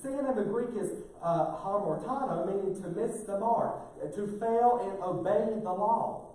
[0.00, 1.60] sin in the Greek is uh,
[2.48, 6.27] meaning to miss the mark, to fail in obeying the law.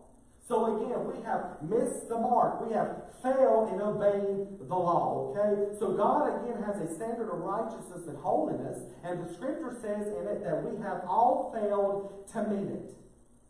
[0.45, 2.67] So again, we have missed the mark.
[2.67, 5.73] We have failed in obeying the law, okay?
[5.79, 10.27] So God again has a standard of righteousness and holiness, and the scripture says in
[10.27, 12.93] it that we have all failed to meet it.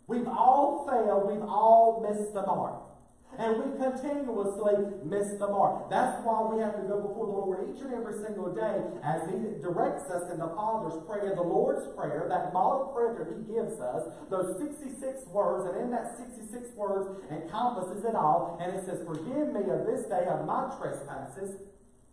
[0.06, 2.93] We've all failed, we've all missed the mark.
[3.40, 5.90] And we continuously miss the mark.
[5.90, 9.26] That's why we have to go before the Lord each and every single day as
[9.26, 13.42] He directs us in the Father's prayer, the Lord's Prayer, that model prayer that He
[13.50, 18.62] gives us, those 66 words, and in that 66 words encompasses it all.
[18.62, 21.58] And it says, Forgive me of this day of my trespasses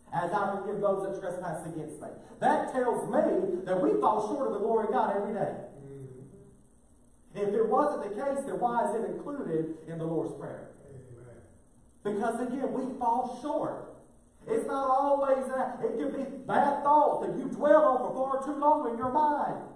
[0.09, 2.09] as I forgive those that trespass against me.
[2.41, 5.53] That tells me that we fall short of the glory of God every day.
[5.85, 7.45] Mm-hmm.
[7.45, 10.70] If it wasn't the case, then why is it included in the Lord's Prayer?
[12.03, 13.91] Because again, we fall short.
[14.47, 15.77] It's not always that.
[15.85, 19.11] It can be bad thoughts that you dwell on for far too long in your
[19.11, 19.69] mind.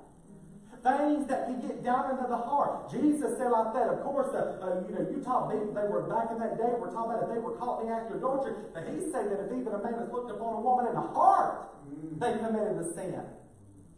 [0.81, 2.91] Things that can get down into the heart.
[2.91, 3.89] Jesus said like that.
[3.89, 6.77] Of course, uh, uh, you know, you taught me they were back in that day.
[6.77, 8.53] We're talking about if they were caught in the act of adultery.
[8.69, 11.09] But he said that if even a man has looked upon a woman in the
[11.09, 11.73] heart,
[12.21, 13.17] they committed the sin.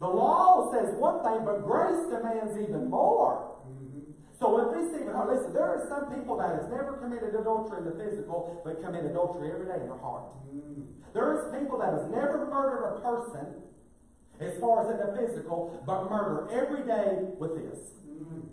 [0.00, 3.47] The law says one thing, but grace demands even more.
[4.38, 7.82] So if this even hard, listen, there are some people that has never committed adultery
[7.82, 10.30] in the physical, but commit adultery every day in their heart.
[10.46, 10.86] Mm.
[11.12, 13.66] There is people that has never murdered a person,
[14.38, 17.98] as far as in the physical, but murder every day with this.
[18.06, 18.46] Mm.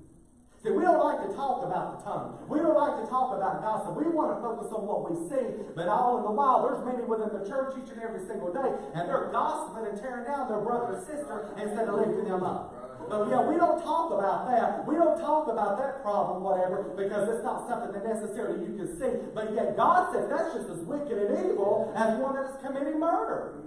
[0.66, 2.42] See, we don't like to talk about the tongue.
[2.50, 3.94] We don't like to talk about gossip.
[3.94, 5.46] We want to focus on what we see,
[5.78, 8.74] but all in the while, there's many within the church each and every single day,
[8.98, 12.75] and they're gossiping and tearing down their brother or sister instead of lifting them up.
[13.10, 14.88] So yeah, we don't talk about that.
[14.88, 19.00] We don't talk about that problem, whatever, because it's not something that necessarily you can
[19.00, 19.30] see.
[19.34, 23.00] But yet God says that's just as wicked and evil as one that is committing
[23.00, 23.62] murder.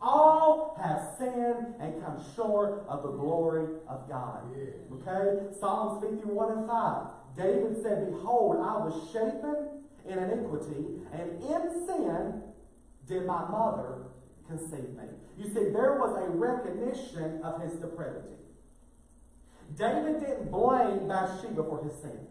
[0.00, 4.44] All have sinned and come short of the glory of God.
[4.56, 5.54] Okay?
[5.60, 7.06] Psalms 51 and 5.
[7.36, 12.42] David said, Behold, I was shapen in iniquity, and in sin
[13.06, 14.06] did my mother
[14.50, 15.04] conceive me.
[15.38, 18.34] You see, there was a recognition of his depravity.
[19.78, 22.26] David didn't blame Bathsheba for his sin.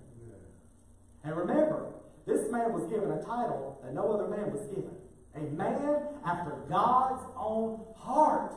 [1.24, 1.94] And remember,
[2.26, 4.92] this man was given a title that no other man was given.
[5.36, 8.54] A man after God's own heart.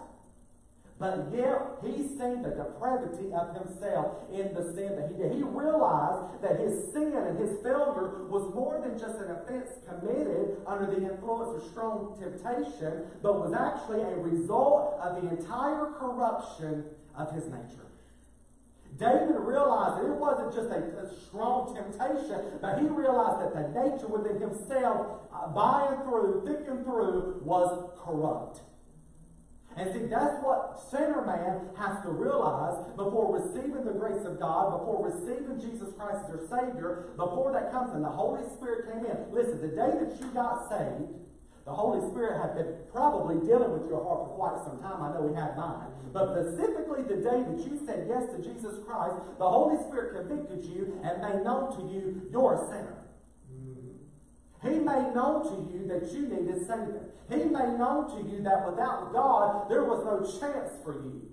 [0.98, 5.32] But yet, he seen the depravity of himself in the sin that he did.
[5.32, 10.21] He realized that his sin and his failure was more than just an offense committed
[10.66, 16.84] under the influence of strong temptation, but was actually a result of the entire corruption
[17.16, 17.86] of his nature.
[18.98, 23.80] David realized that it wasn't just a, a, strong temptation, but he realized that the
[23.82, 28.60] nature within himself, uh, by and through, thick and through, was corrupt.
[29.76, 34.78] And see, that's what sinner man has to realize before receiving the grace of God,
[34.78, 39.06] before receiving Jesus Christ as your Savior, before that comes and the Holy Spirit came
[39.06, 39.16] in.
[39.32, 41.08] Listen, the day that you got saved,
[41.64, 45.00] the Holy Spirit had been probably dealing with your heart for quite some time.
[45.00, 45.88] I know He had mine.
[46.12, 50.64] But specifically the day that you said yes to Jesus Christ, the Holy Spirit convicted
[50.66, 53.01] you and made known to you you're a sinner.
[54.62, 57.02] He made known to you that you needed saving.
[57.28, 61.28] He made known to you that without God, there was no chance for you.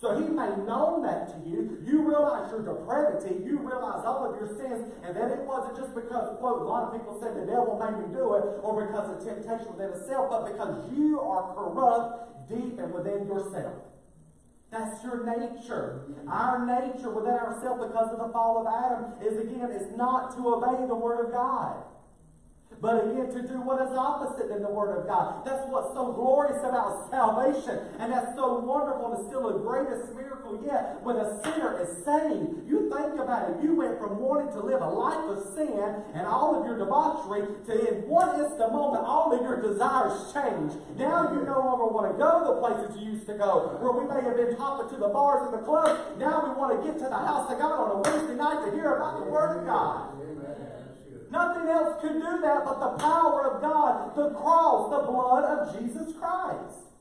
[0.00, 1.78] So he made known that to you.
[1.84, 3.44] You realize your depravity.
[3.44, 4.90] You realize all of your sins.
[5.04, 7.94] And that it wasn't just because, quote, a lot of people say the devil made
[8.02, 12.80] me do it, or because of temptation within itself, but because you are corrupt deep
[12.80, 13.74] and within yourself.
[14.72, 16.02] That's your nature.
[16.26, 20.48] Our nature within ourselves because of the fall of Adam is again, is not to
[20.48, 21.84] obey the word of God.
[22.82, 25.46] But again, to do what is opposite than the Word of God.
[25.46, 27.78] That's what's so glorious about salvation.
[28.02, 30.98] And that's so wonderful and still the greatest miracle yet.
[31.06, 33.62] When a sinner is saved, you think about it.
[33.62, 35.78] You went from wanting to live a life of sin
[36.18, 40.74] and all of your debauchery to in one instant moment, all of your desires change.
[40.98, 44.10] Now you no longer want to go the places you used to go, where we
[44.10, 46.18] may have been hopping to the bars and the clubs.
[46.18, 48.74] Now we want to get to the house of God on a Wednesday night to
[48.74, 50.18] hear about the Word of God.
[51.32, 55.80] Nothing else could do that but the power of God, the cross, the blood of
[55.80, 56.92] Jesus Christ.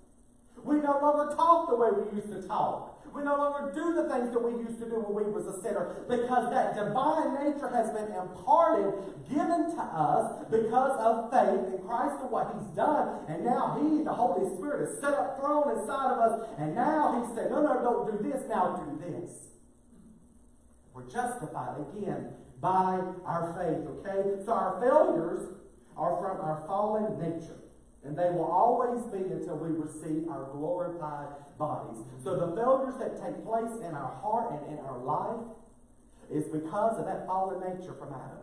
[0.64, 3.04] We no longer talk the way we used to talk.
[3.14, 5.60] We no longer do the things that we used to do when we was a
[5.62, 8.96] sinner because that divine nature has been imparted,
[9.28, 13.28] given to us because of faith in Christ and what He's done.
[13.28, 16.48] And now He, the Holy Spirit, is set up throne inside of us.
[16.58, 19.52] And now He said, no, no, don't do this, now do this.
[20.96, 24.46] We're justified again by our faith, okay?
[24.46, 25.50] So our failures
[25.98, 27.58] are from our fallen nature.
[28.04, 32.02] And they will always be until we receive our glorified bodies.
[32.24, 35.46] So the failures that take place in our heart and in our life
[36.32, 38.41] is because of that fallen nature from Adam.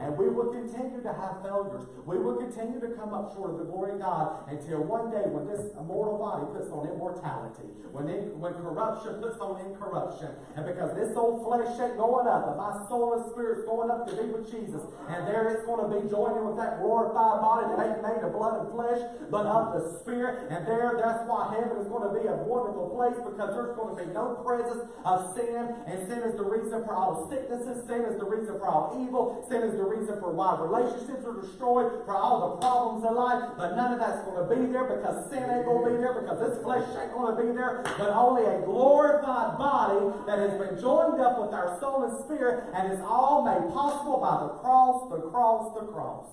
[0.00, 1.86] And we will continue to have failures.
[2.04, 5.24] We will continue to come up short of the glory of God until one day
[5.30, 10.36] when this mortal body puts on immortality, when, it, when corruption puts on incorruption.
[10.56, 14.04] And because this old flesh ain't going up, but my soul and spirit's going up
[14.10, 14.82] to be with Jesus.
[15.08, 18.36] And there it's going to be joining with that glorified body that ain't made of
[18.36, 20.50] blood and flesh, but of the spirit.
[20.52, 23.96] And there, that's why heaven is going to be a wonderful place because there's going
[23.96, 25.72] to be no presence of sin.
[25.88, 27.86] And sin is the reason for all sicknesses.
[27.88, 29.40] Sin is the reason for all evil.
[29.48, 33.14] Sin is is the reason for why relationships are destroyed, for all the problems in
[33.14, 35.96] life, but none of that's going to be there because sin ain't going to be
[36.00, 40.38] there, because this flesh ain't going to be there, but only a glorified body that
[40.38, 44.40] has been joined up with our soul and spirit, and is all made possible by
[44.42, 46.26] the cross, the cross, the cross.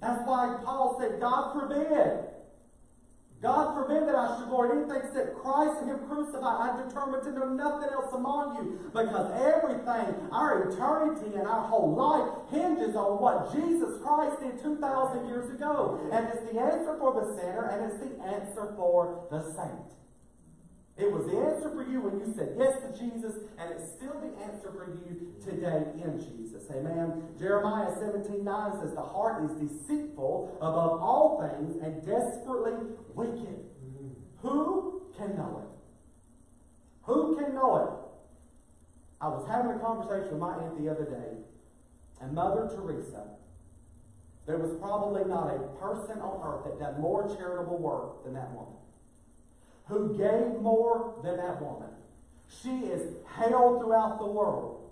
[0.00, 2.35] That's why Paul said, God forbid.
[3.42, 6.42] God forbid that I should glory in anything except Christ and Him crucified.
[6.42, 11.92] I'm determined to know nothing else among you because everything, our eternity and our whole
[11.92, 16.00] life hinges on what Jesus Christ did 2,000 years ago.
[16.12, 19.92] And it's the answer for the sinner and it's the answer for the saint.
[20.96, 24.16] It was the answer for you when you said yes to Jesus, and it's still
[24.16, 26.64] the answer for you today in Jesus.
[26.72, 27.36] Amen.
[27.38, 33.60] Jeremiah 17 9 says, The heart is deceitful above all things and desperately wicked.
[34.40, 35.70] Who can know it?
[37.04, 37.92] Who can know it?
[39.20, 41.44] I was having a conversation with my aunt the other day,
[42.24, 43.36] and Mother Teresa.
[44.46, 48.48] There was probably not a person on earth that done more charitable work than that
[48.54, 48.78] woman
[49.88, 51.88] who gave more than that woman.
[52.62, 54.90] She is hailed throughout the world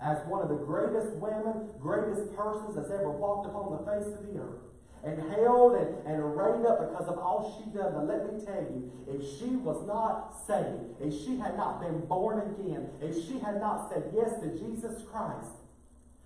[0.00, 4.26] as one of the greatest women, greatest persons that's ever walked upon the face of
[4.26, 4.62] the earth.
[5.04, 7.94] And hailed and, and arrayed up because of all she done.
[7.94, 12.00] But let me tell you, if she was not saved, if she had not been
[12.06, 15.54] born again, if she had not said yes to Jesus Christ,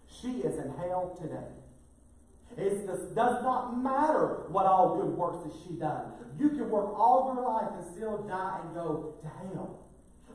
[0.09, 1.53] she is in hell today.
[2.57, 6.13] It does not matter what all good works that she done.
[6.39, 9.79] You can work all your life and still die and go to hell.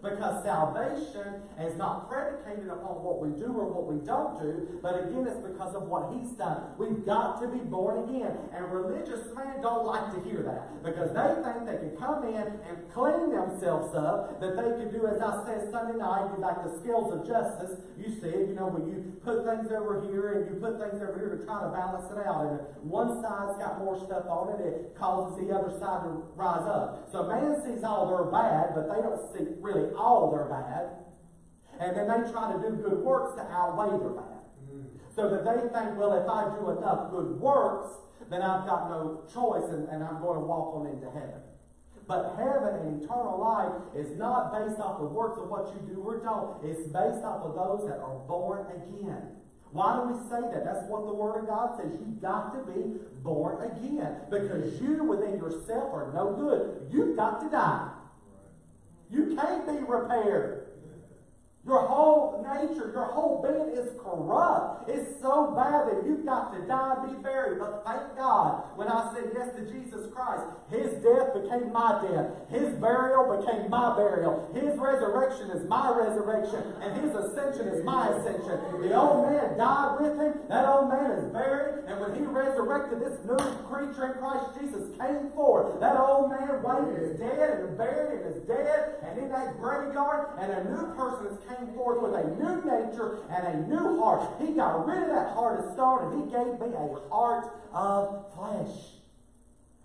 [0.02, 4.94] Because salvation is not predicated upon what we do or what we don't do, but
[5.04, 6.74] again, it's because of what He's done.
[6.78, 8.38] We've got to be born again.
[8.54, 12.48] And religious men don't like to hear that because they think they can come in
[12.70, 16.62] and clean themselves up, that they can do, as I said Sunday night, do like
[16.64, 17.82] the scales of justice.
[17.98, 21.18] You see you know, when you put things over here and you put things over
[21.18, 22.46] here to try to balance it out.
[22.48, 26.68] And one side's got more stuff on it, it causes the other side to rise
[26.68, 27.10] up.
[27.12, 30.90] So man sees all their bad, but they don't see really all their bad.
[31.80, 34.42] And then they try to do good works to outweigh their bad.
[34.66, 34.86] Mm.
[35.16, 37.94] So that they think, well, if I do enough good works,
[38.30, 41.42] then I've got no choice and, and I'm going to walk on into heaven.
[42.08, 46.02] But heaven and eternal life is not based off the works of what you do
[46.02, 46.64] or don't.
[46.64, 49.36] It's based off of those that are born again.
[49.72, 50.64] Why do we say that?
[50.64, 51.92] That's what the Word of God says.
[52.00, 54.16] You've got to be born again.
[54.32, 56.90] Because you within yourself are no good.
[56.92, 57.92] You've got to die.
[59.10, 60.68] You can't be repaired.
[61.66, 64.90] Your whole nature, your whole being is corrupt.
[64.90, 67.60] It's so bad that you've got to die and be buried.
[67.60, 72.32] But thank God, when I said yes to Jesus Christ, His death became my death.
[72.50, 74.50] His burial became my burial.
[74.54, 76.64] His resurrection is my resurrection.
[76.82, 78.60] And His ascension is my ascension.
[78.82, 80.34] The old man died with Him.
[80.50, 81.86] That old man is buried.
[81.88, 85.80] And when He resurrected, this new creature in Christ Jesus came forth.
[85.80, 88.96] That old man waited is dead and buried and is dead.
[89.04, 93.20] And in that graveyard, and a new person came came forth with a new nature
[93.30, 94.24] and a new heart.
[94.40, 98.26] He got rid of that heart of stone and he gave me a heart of
[98.36, 98.76] flesh.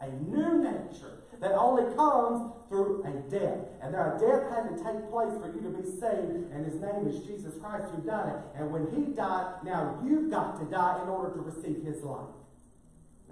[0.01, 3.59] A new nature that only comes through a death.
[3.83, 7.09] And that death had to take place for you to be saved, and his name
[7.09, 8.37] is Jesus Christ who done it.
[8.55, 12.31] And when he died, now you've got to die in order to receive his life.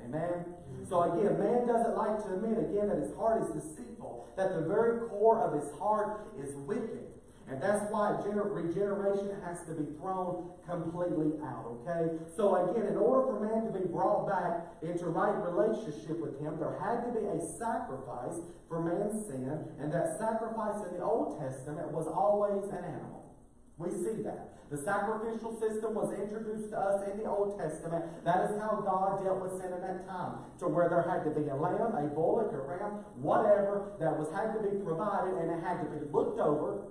[0.05, 0.45] Amen?
[0.89, 4.63] So again, man doesn't like to admit again that his heart is deceitful, that the
[4.63, 7.07] very core of his heart is wicked.
[7.51, 12.15] And that's why regeneration has to be thrown completely out, okay?
[12.37, 16.63] So again, in order for man to be brought back into right relationship with him,
[16.63, 18.39] there had to be a sacrifice
[18.69, 19.51] for man's sin,
[19.83, 23.35] and that sacrifice in the Old Testament was always an animal.
[23.79, 24.55] We see that.
[24.71, 28.07] The sacrificial system was introduced to us in the Old Testament.
[28.23, 30.47] That is how God dealt with sin in that time.
[30.61, 34.31] To where there had to be a lamb, a bullock, a ram, whatever that was
[34.31, 36.87] had to be provided, and it had to be looked over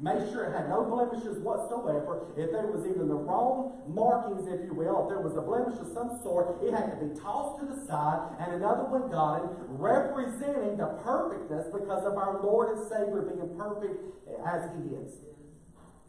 [0.00, 2.26] Make sure it had no blemishes whatsoever.
[2.36, 5.78] If there was even the wrong markings, if you will, if there was a blemish
[5.78, 9.46] of some sort, it had to be tossed to the side and another one got
[9.46, 13.94] it, representing the perfectness because of our Lord and Savior being perfect
[14.42, 15.22] as He is.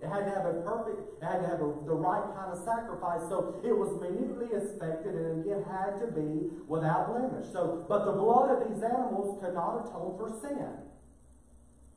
[0.04, 2.60] It had to have a perfect, it had to have a, the right kind of
[2.66, 3.24] sacrifice.
[3.32, 7.48] So it was minutely inspected and again had to be without blemish.
[7.54, 10.93] So, but the blood of these animals could not atone for sin.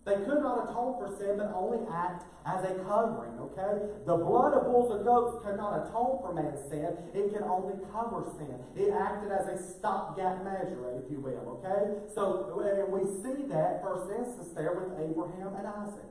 [0.06, 3.90] They could not atone for sin, but only act as a covering, okay?
[4.06, 6.94] The blood of bulls and goats could not atone for man's sin.
[7.10, 8.54] It can only cover sin.
[8.78, 12.06] It acted as a stopgap measure, if you will, okay?
[12.14, 16.06] So, and we see that first instance there with Abraham and Isaac.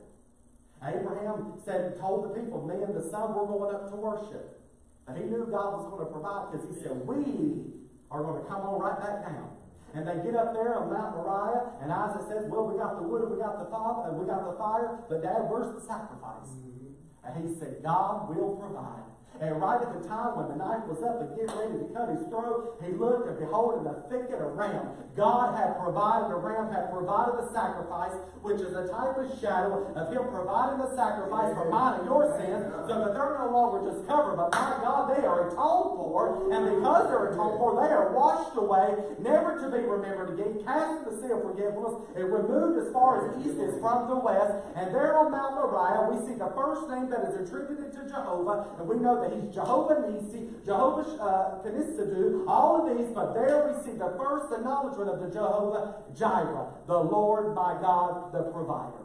[0.83, 4.59] Abraham said, told the people, me and the son, we're going up to worship.
[5.07, 7.71] But he knew God was going to provide because he said, We
[8.11, 9.54] are going to come on right back down.
[9.95, 13.07] And they get up there on Mount Moriah, and Isaac says, Well, we got the
[13.07, 15.79] wood, and we got the fire, and we got the fire, but Dad, where's the
[15.79, 16.51] sacrifice?
[16.51, 16.99] Mm-hmm.
[17.23, 19.14] And he said, God will provide.
[19.41, 22.07] And right at the time when the knife was up and getting ready to cut
[22.07, 24.95] his throat, he looked and behold, in the thicket a ram.
[25.15, 29.87] God had provided, a ram had provided the sacrifice, which is a type of shadow
[29.95, 33.91] of him providing the sacrifice for mine and your sins, so that they're no longer
[33.91, 36.51] just covered, but my God, they are atoned for.
[36.51, 41.07] And because they're atoned for, they are washed away, never to be remembered again, cast
[41.07, 44.51] the sea of forgetfulness, and removed as far as east is from the west.
[44.75, 48.67] And there on Mount Moriah, we see the first name that is attributed to Jehovah,
[48.79, 53.83] and we know that he's Jehovah Nisi, Jehovah uh, all of these, but there we
[53.83, 59.04] see the first acknowledgement of the Jehovah Jireh, the Lord my God, the provider.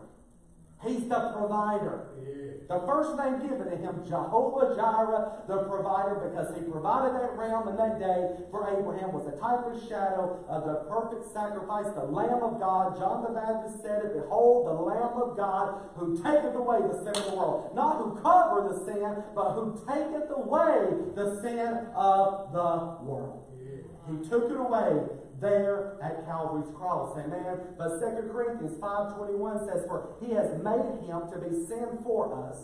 [0.83, 2.09] He's the provider.
[2.71, 7.67] The first name given to him, Jehovah Jireh, the provider, because he provided that ram
[7.67, 12.07] in that day for Abraham, was a type of shadow of the perfect sacrifice, the
[12.07, 12.97] Lamb of God.
[12.97, 17.11] John the Baptist said it, Behold, the Lamb of God who taketh away the sin
[17.11, 17.75] of the world.
[17.75, 23.51] Not who cover the sin, but who taketh away the sin of the world.
[24.07, 25.11] He took it away
[25.41, 27.17] there at Calvary's cross.
[27.19, 27.59] Amen.
[27.79, 32.59] But 2 Corinthians 5.21 says, For he has made him to be sin for us,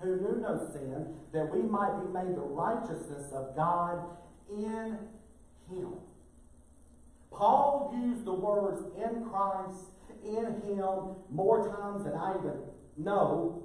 [0.00, 4.04] who knew no sin, that we might be made the righteousness of God
[4.50, 4.98] in
[5.70, 5.94] him.
[7.30, 9.90] Paul used the words in Christ,
[10.24, 12.56] in him, more times than I even
[12.96, 13.62] know,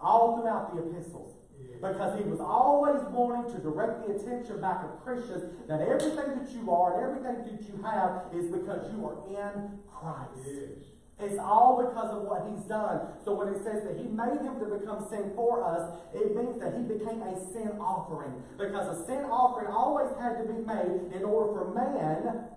[0.00, 1.39] all throughout the epistles.
[1.80, 6.50] Because he was always wanting to direct the attention back of Christians that everything that
[6.52, 10.44] you are and everything that you have is because you are in Christ.
[10.44, 10.90] Yes.
[11.20, 13.00] It's all because of what he's done.
[13.24, 16.60] So when it says that he made him to become sin for us, it means
[16.60, 18.32] that he became a sin offering.
[18.56, 22.48] Because a sin offering always had to be made in order for man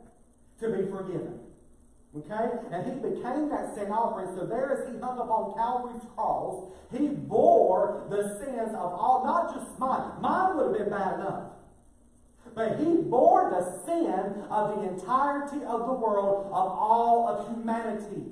[0.60, 1.43] to be forgiven.
[2.16, 2.50] Okay?
[2.72, 4.36] And he became that sin offering.
[4.38, 9.54] So there as he hung upon Calvary's cross, he bore the sins of all, not
[9.56, 10.22] just mine.
[10.22, 11.44] Mine would have been bad enough.
[12.54, 18.26] But he bore the sin of the entirety of the world, of all of humanity.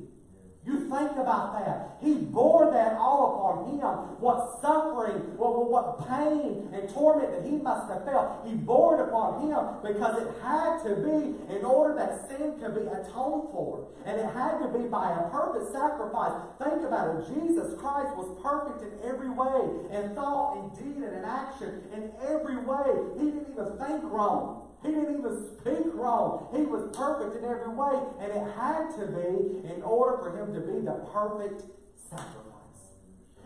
[0.64, 1.98] You think about that.
[2.06, 4.22] He bore that all upon him.
[4.22, 8.46] What suffering, what, what pain and torment that he must have felt.
[8.46, 12.78] He bore it upon him because it had to be in order that sin could
[12.78, 13.90] be atoned for.
[14.06, 16.38] And it had to be by a perfect sacrifice.
[16.62, 17.34] Think about it.
[17.34, 19.66] Jesus Christ was perfect in every way.
[19.98, 21.90] In thought, in deed, and in action.
[21.90, 23.18] In every way.
[23.18, 24.61] He didn't even think wrong.
[24.84, 26.50] He didn't even speak wrong.
[26.56, 30.54] He was perfect in every way, and it had to be in order for him
[30.54, 31.64] to be the perfect
[32.10, 32.42] sacrifice.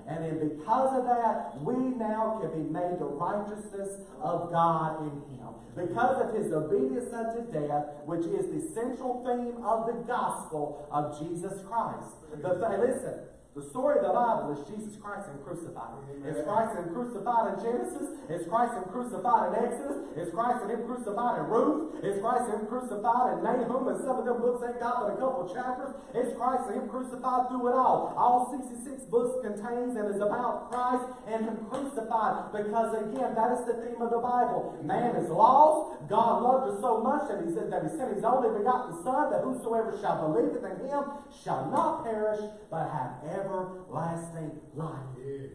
[0.07, 5.36] And then because of that, we now can be made the righteousness of God in
[5.36, 5.49] him.
[5.75, 11.19] Because of his obedience unto death, which is the central theme of the gospel of
[11.19, 12.15] Jesus Christ.
[12.41, 13.19] The, listen,
[13.55, 15.95] the story of the Bible is Jesus Christ and crucified.
[16.27, 18.19] It's Christ and crucified in Genesis.
[18.27, 20.11] It's Christ and crucified in Exodus.
[20.19, 22.03] It's Christ and him crucified in Ruth.
[22.03, 23.87] It's Christ and him crucified in Nahum.
[23.87, 25.95] And some of them books ain't got but a couple chapters.
[26.11, 28.11] It's Christ and him crucified through it all.
[28.19, 32.51] All 66 books contains and is about Christ and him crucified.
[32.51, 34.75] Because again, that is the theme of the Bible.
[34.83, 36.11] Man is lost.
[36.11, 39.31] God loved us so much that he said that he sent his only begotten Son,
[39.31, 44.99] that whosoever shall believe in him shall not perish, but have everlasting life.
[45.17, 45.51] Yes.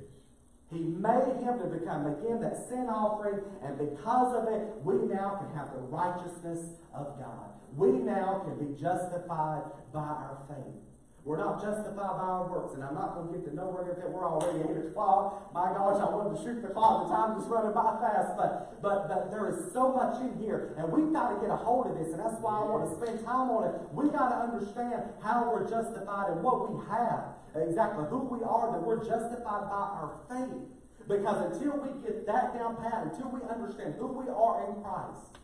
[0.70, 5.42] He made him to become again that sin offering, and because of it, we now
[5.42, 7.50] can have the righteousness of God.
[7.76, 9.62] We now can be justified
[9.92, 10.78] by our faith.
[11.24, 14.08] We're not justified by our works, and I'm not going to get to nowhere that.
[14.08, 15.52] We're already eight o'clock.
[15.52, 17.08] My gosh, I wanted to shoot the clock.
[17.08, 20.72] The time's just running by fast, but but but there is so much in here,
[20.78, 22.92] and we've got to get a hold of this, and that's why I want to
[22.96, 23.74] spend time on it.
[23.92, 28.72] We got to understand how we're justified and what we have, exactly who we are,
[28.72, 30.68] that we're justified by our faith.
[31.08, 35.38] Because until we get that down pat, until we understand who we are in Christ,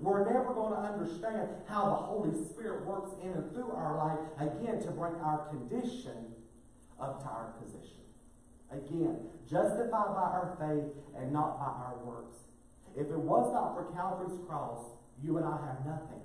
[0.00, 4.18] we're never going to understand how the Holy Spirit works in and through our life,
[4.40, 6.32] again, to bring our condition
[7.00, 8.04] up to our position.
[8.70, 9.16] Again,
[9.48, 12.36] justified by our faith and not by our works.
[12.96, 14.80] If it was not for Calvary's cross,
[15.22, 16.20] you and I have nothing.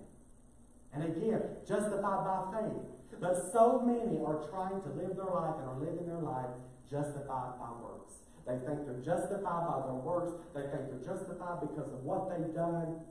[0.93, 2.90] And again, justified by faith.
[3.19, 6.49] But so many are trying to live their life and are living their life
[6.89, 8.13] justified by works.
[8.47, 10.33] They think they're justified by their works.
[10.53, 13.01] They think they're justified because of what they've done.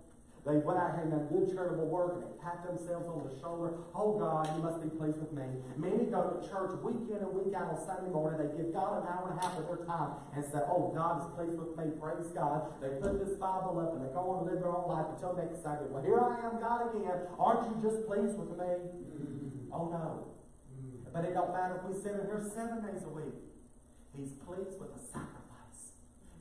[0.47, 3.35] They went out here and done good charitable work and they pat themselves on the
[3.45, 3.77] shoulder.
[3.93, 5.45] Oh God, you must be pleased with me.
[5.77, 8.41] Many go to church week in and week out on Sunday morning.
[8.41, 11.21] They give God an hour and a half of their time and say, Oh, God
[11.21, 11.93] is pleased with me.
[12.01, 12.73] Praise God.
[12.81, 15.37] They put this Bible up and they go on to live their own life until
[15.37, 15.85] next Sunday.
[15.93, 17.29] Well, here I am, God again.
[17.37, 19.40] Aren't you just pleased with me?
[19.73, 20.27] Oh no.
[20.75, 21.13] Mm.
[21.13, 23.35] But it don't matter if we sit in here seven days a week.
[24.17, 25.95] He's pleased with the sacrifice.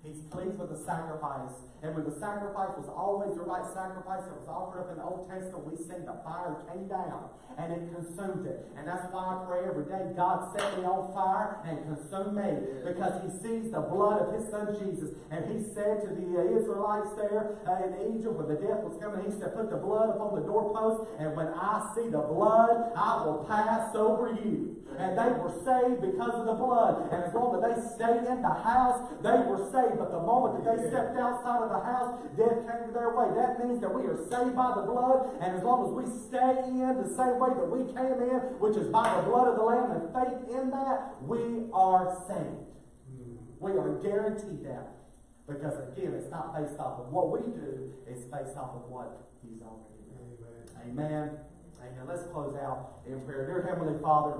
[0.04, 1.54] He's pleased with the sacrifice.
[1.82, 5.08] And when the sacrifice was always the right sacrifice that was offered up in the
[5.08, 8.68] Old Testament, we sing the fire came down and it consumed it.
[8.76, 12.52] And that's why I pray every day, God set me on fire and consume me.
[12.88, 15.12] Because he sees the blood of his son Jesus.
[15.32, 19.28] And he said to the Israelites there uh, in Egypt when the death was coming,
[19.28, 21.12] he said, put the blood upon the doorpost.
[21.20, 24.80] And when I see the blood, I will pass over you.
[25.00, 27.08] And they were saved because of the blood.
[27.12, 30.00] And as long as they stayed in the house, they were saved.
[30.00, 33.30] But the moment that they stepped outside of the house, death came their way.
[33.38, 35.38] That means that we are saved by the blood.
[35.42, 38.76] And as long as we stay in the same way that we came in, which
[38.76, 42.66] is by the blood of the Lamb and faith in that, we are saved.
[43.60, 45.00] We are guaranteed that.
[45.48, 49.30] Because again, it's not based off of what we do, it's based off of what
[49.42, 50.86] He's already done.
[50.86, 51.38] Amen.
[51.82, 52.06] Amen.
[52.08, 53.48] Let's close out in prayer.
[53.48, 54.38] Dear Heavenly Father,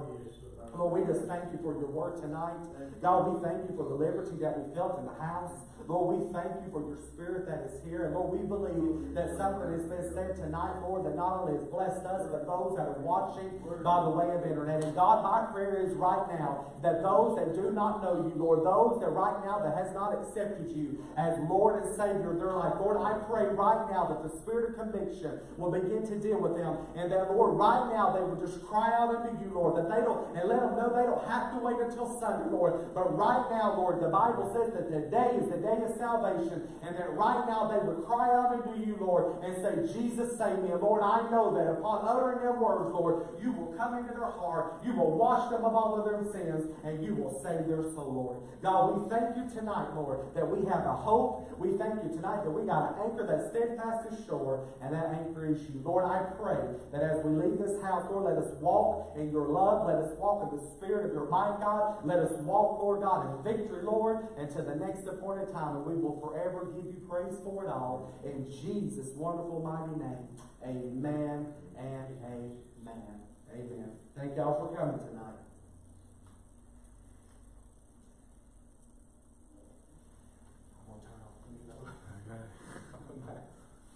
[0.76, 2.64] Lord, we just thank you for your word tonight.
[3.02, 5.52] God, we thank you for the liberty that we felt in the house.
[5.90, 8.06] Lord, we thank you for your spirit that is here.
[8.06, 11.66] And Lord, we believe that something has been said tonight, Lord, that not only has
[11.66, 14.86] blessed us, but those that are watching by the way of internet.
[14.86, 18.62] And God, my prayer is right now that those that do not know you, Lord,
[18.62, 22.54] those that right now that has not accepted you as Lord and Savior of their
[22.54, 26.38] life, Lord, I pray right now that the spirit of conviction will begin to deal
[26.38, 26.86] with them.
[27.02, 30.06] And that, Lord, right now they will just cry out unto you, Lord, that they
[30.06, 32.94] don't, and let them know they don't have to wait until Sunday, Lord.
[32.98, 36.98] But right now, Lord, the Bible says that today is the day of salvation, and
[36.98, 40.74] that right now they would cry out unto you, Lord, and say, Jesus, save me.
[40.74, 44.34] And Lord, I know that upon uttering their words, Lord, you will come into their
[44.34, 47.86] heart, you will wash them of all of their sins, and you will save their
[47.94, 48.38] soul, Lord.
[48.62, 51.48] God, we thank you tonight, Lord, that we have a hope.
[51.60, 55.14] We thank you tonight that we got an anchor that's steadfast as shore, and that
[55.14, 55.80] anchor is you.
[55.84, 56.60] Lord, I pray
[56.92, 59.88] that as we leave this house, Lord, let us walk in your love.
[59.88, 62.06] Let us walk in the spirit of your might, God.
[62.06, 65.96] Let us walk, Lord God, in victory, Lord, until the next appointed time, and we
[65.96, 68.14] will forever give you praise for it all.
[68.24, 70.28] In Jesus' wonderful, mighty name.
[70.64, 73.20] Amen and amen.
[73.54, 73.92] Amen.
[74.18, 75.26] Thank y'all for coming tonight.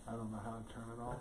[0.08, 1.18] I don't know how to turn it off.